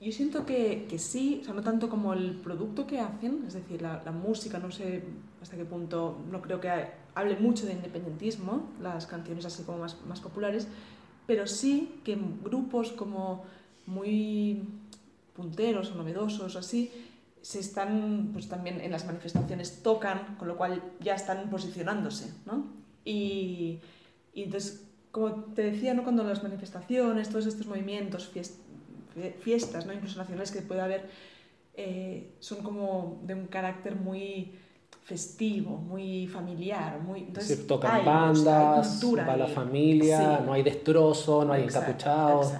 [0.00, 3.54] Yo siento que, que sí, o sea, no tanto como el producto que hacen, es
[3.54, 5.02] decir, la, la, música, no sé
[5.40, 6.70] hasta qué punto, no creo que
[7.14, 10.66] hable mucho de independentismo, las canciones así como más, más populares,
[11.26, 13.44] pero sí que grupos como
[13.86, 14.62] muy
[15.34, 16.90] punteros o novedosos, así,
[17.42, 22.66] se están, pues también en las manifestaciones tocan, con lo cual ya están posicionándose, ¿no?
[23.04, 23.80] Y,
[24.32, 26.04] y entonces, como te decía, ¿no?
[26.04, 28.30] Cuando las manifestaciones, todos estos movimientos,
[29.40, 29.92] fiestas, ¿no?
[29.92, 31.10] Incluso nacionales que puede haber,
[31.74, 34.52] eh, son como de un carácter muy
[35.02, 37.20] festivo, muy familiar, muy...
[37.20, 42.52] Entonces, Se tocan bandas, va la familia, no hay destrozo, no hay encapuchados.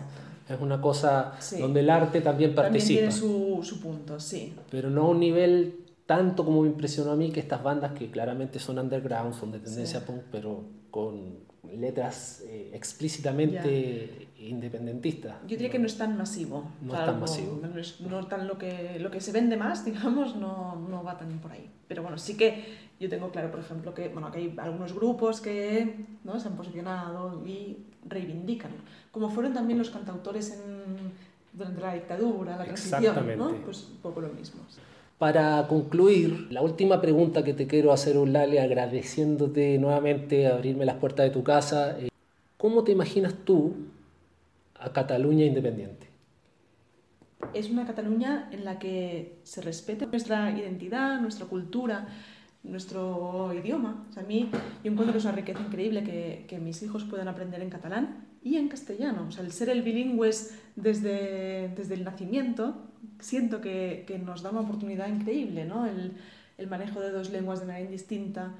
[0.52, 3.00] Es una cosa donde el arte también participa.
[3.00, 4.54] También tiene su, su, punto, sí.
[4.70, 8.10] Pero no a un nivel tanto como me impresionó a mí que estas bandas que
[8.10, 15.36] claramente son underground, son de tendencia punk, pero con letras eh, explícitamente independentistas.
[15.42, 16.70] Yo diría que no es tan masivo.
[16.82, 17.60] No es tan masivo.
[17.62, 21.38] No, no, tan lo que, lo que se vende más, digamos, no, no va tan
[21.38, 21.70] por ahí.
[21.88, 25.40] Pero bueno, sí que yo tengo claro, por ejemplo, que, bueno, que hay algunos grupos
[25.40, 26.38] que ¿no?
[26.38, 27.78] se han posicionado y
[28.08, 28.70] reivindican,
[29.10, 31.12] como fueron también los cantautores en,
[31.52, 33.50] durante la dictadura, la transición, ¿no?
[33.64, 34.62] pues un poco lo mismo.
[35.18, 41.24] Para concluir, la última pregunta que te quiero hacer, Lale, agradeciéndote nuevamente abrirme las puertas
[41.24, 41.98] de tu casa.
[41.98, 42.08] Eh,
[42.56, 43.74] ¿Cómo te imaginas tú
[44.78, 46.12] a Cataluña independiente?
[47.54, 52.06] es una Cataluña en la que se respete nuestra identidad, nuestra cultura,
[52.64, 54.06] nuestro idioma.
[54.10, 54.50] O sea, a mí
[54.84, 58.56] yo encuentro que es una riqueza increíble que, mis hijos puedan aprender en catalán y
[58.56, 59.26] en castellano.
[59.28, 60.30] O sea, el ser el bilingüe
[60.76, 62.76] desde, desde el nacimiento,
[63.18, 65.86] siento que, que, nos da una oportunidad increíble, ¿no?
[65.86, 66.12] El,
[66.58, 68.54] el manejo de dos lenguas de manera indistinta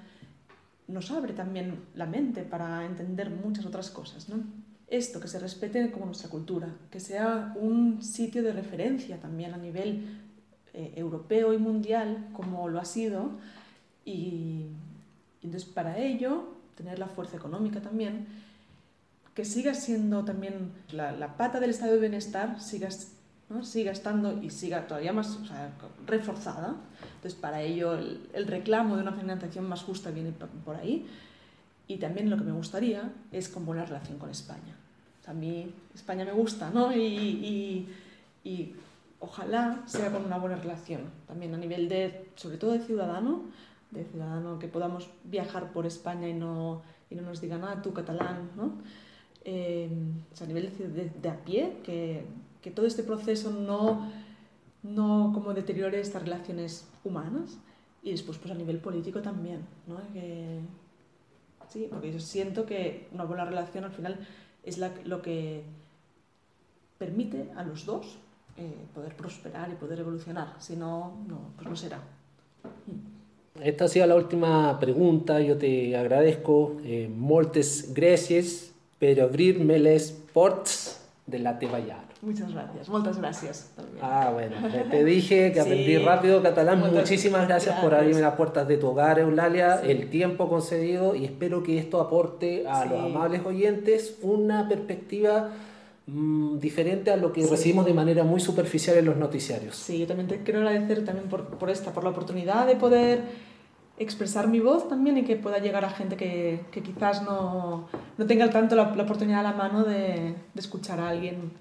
[0.89, 4.43] nos abre también la mente para entender muchas otras cosas, ¿no?
[4.89, 9.57] Esto, que se respete como nuestra cultura, que sea un sitio de referencia también a
[9.57, 10.21] nivel
[10.75, 13.31] eh, europeo y mundial, como lo ha sido,
[14.05, 14.67] y,
[15.43, 18.27] entonces para ello, tener la fuerza económica también,
[19.35, 22.89] que siga siendo también la, la pata del estado de bienestar, siga,
[23.49, 23.65] ¿no?
[23.65, 25.73] siga estando y siga todavía más o sea,
[26.07, 26.77] reforzada.
[27.17, 31.07] Entonces para ello el, el, reclamo de una financiación más justa viene por ahí.
[31.89, 34.77] Y también lo que me gustaría es con buena relación con España.
[35.21, 36.95] O sea, a mí España me gusta, ¿no?
[36.95, 37.89] Y, y,
[38.45, 38.75] y
[39.23, 43.43] ojalá sea con una buena relación, también a nivel de, sobre todo de ciudadano,
[43.93, 47.93] de ciudadano, que podamos viajar por España y no, y no nos digan, ah, tú
[47.93, 48.73] catalán, ¿no?
[49.45, 49.91] Eh,
[50.33, 52.25] o sea, a nivel de, de, de, a pie, que,
[52.61, 54.11] que todo este proceso no,
[54.83, 57.59] no como deteriore estas relaciones humanas
[58.03, 59.97] y después pues a nivel político también, ¿no?
[60.13, 60.61] Que,
[61.69, 64.19] sí, porque yo siento que una buena relación al final
[64.65, 65.65] es la, lo que
[66.99, 68.19] permite a los dos
[68.57, 72.01] eh, poder prosperar y poder evolucionar, si no, no, pues no será.
[73.61, 75.41] Esta ha sido la última pregunta.
[75.41, 76.79] Yo te agradezco.
[76.85, 82.13] Eh, moltes gràcies per abrir-me les ports de la teva llar.
[82.23, 83.71] Muchas gracias, muchas gracias.
[83.75, 83.99] También.
[84.01, 84.55] Ah, bueno,
[84.91, 85.99] te dije que aprendí sí.
[85.99, 86.79] rápido catalán.
[86.79, 89.91] Muchas, Muchísimas gracias, gracias, por abrirme las puertas de tu hogar, Eulalia, sí.
[89.91, 92.91] el tiempo concedido y espero que esto aporte a sí.
[92.91, 95.51] los amables oyentes una perspectiva
[96.07, 99.77] mmm, diferente a lo que recibimos de manera muy superficial en los noticiarios.
[99.77, 103.23] Sí, yo también te quiero agradecer también por, por esta, por la oportunidad de poder
[103.99, 107.89] expresar mi voz también y que pueda llegar a gente que, que quizás no,
[108.19, 111.53] no tenga tanto la, la, oportunidad a la mano de, de escuchar a alguien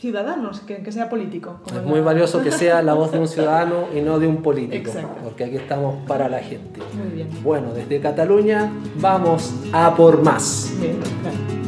[0.00, 1.60] ciudadanos, que, que, sea político.
[1.66, 4.90] Es muy valioso que sea la voz de un ciudadano y no de un político,
[4.90, 5.20] Exacto.
[5.22, 6.80] porque aquí estamos para la gente.
[6.94, 7.28] Muy bien.
[7.42, 10.72] Bueno, desde Cataluña vamos a por más.
[10.80, 11.59] Bien, claro.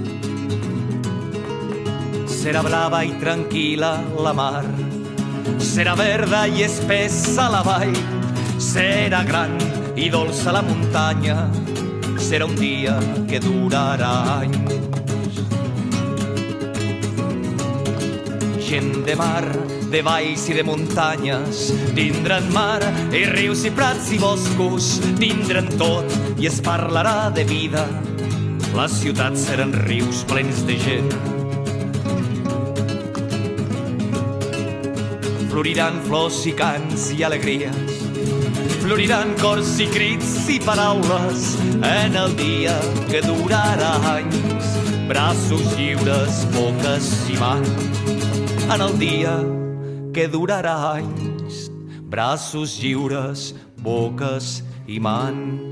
[2.42, 4.64] Serà brava i tranquil·la la mar,
[5.62, 7.94] serà verda i espessa la vall,
[8.58, 9.52] serà gran
[9.94, 11.36] i dolça la muntanya,
[12.18, 12.96] serà un dia
[13.30, 14.74] que durarà anys.
[18.66, 19.46] Gent de mar,
[19.94, 22.80] de valls i de muntanyes, tindran mar
[23.14, 27.86] i rius i prats i boscos, tindran tot i es parlarà de vida.
[28.74, 31.31] Les ciutats seran rius plens de gent.
[35.52, 37.98] Floriran flors i cants i alegries,
[38.80, 41.50] floriran cors i crits i paraules
[41.84, 42.72] en el dia
[43.10, 44.70] que durarà anys.
[45.10, 47.92] Braços lliures, boques i mans
[48.72, 49.34] en el dia
[50.16, 51.66] que durarà anys.
[52.08, 53.52] Braços lliures,
[53.84, 55.71] boques i mans.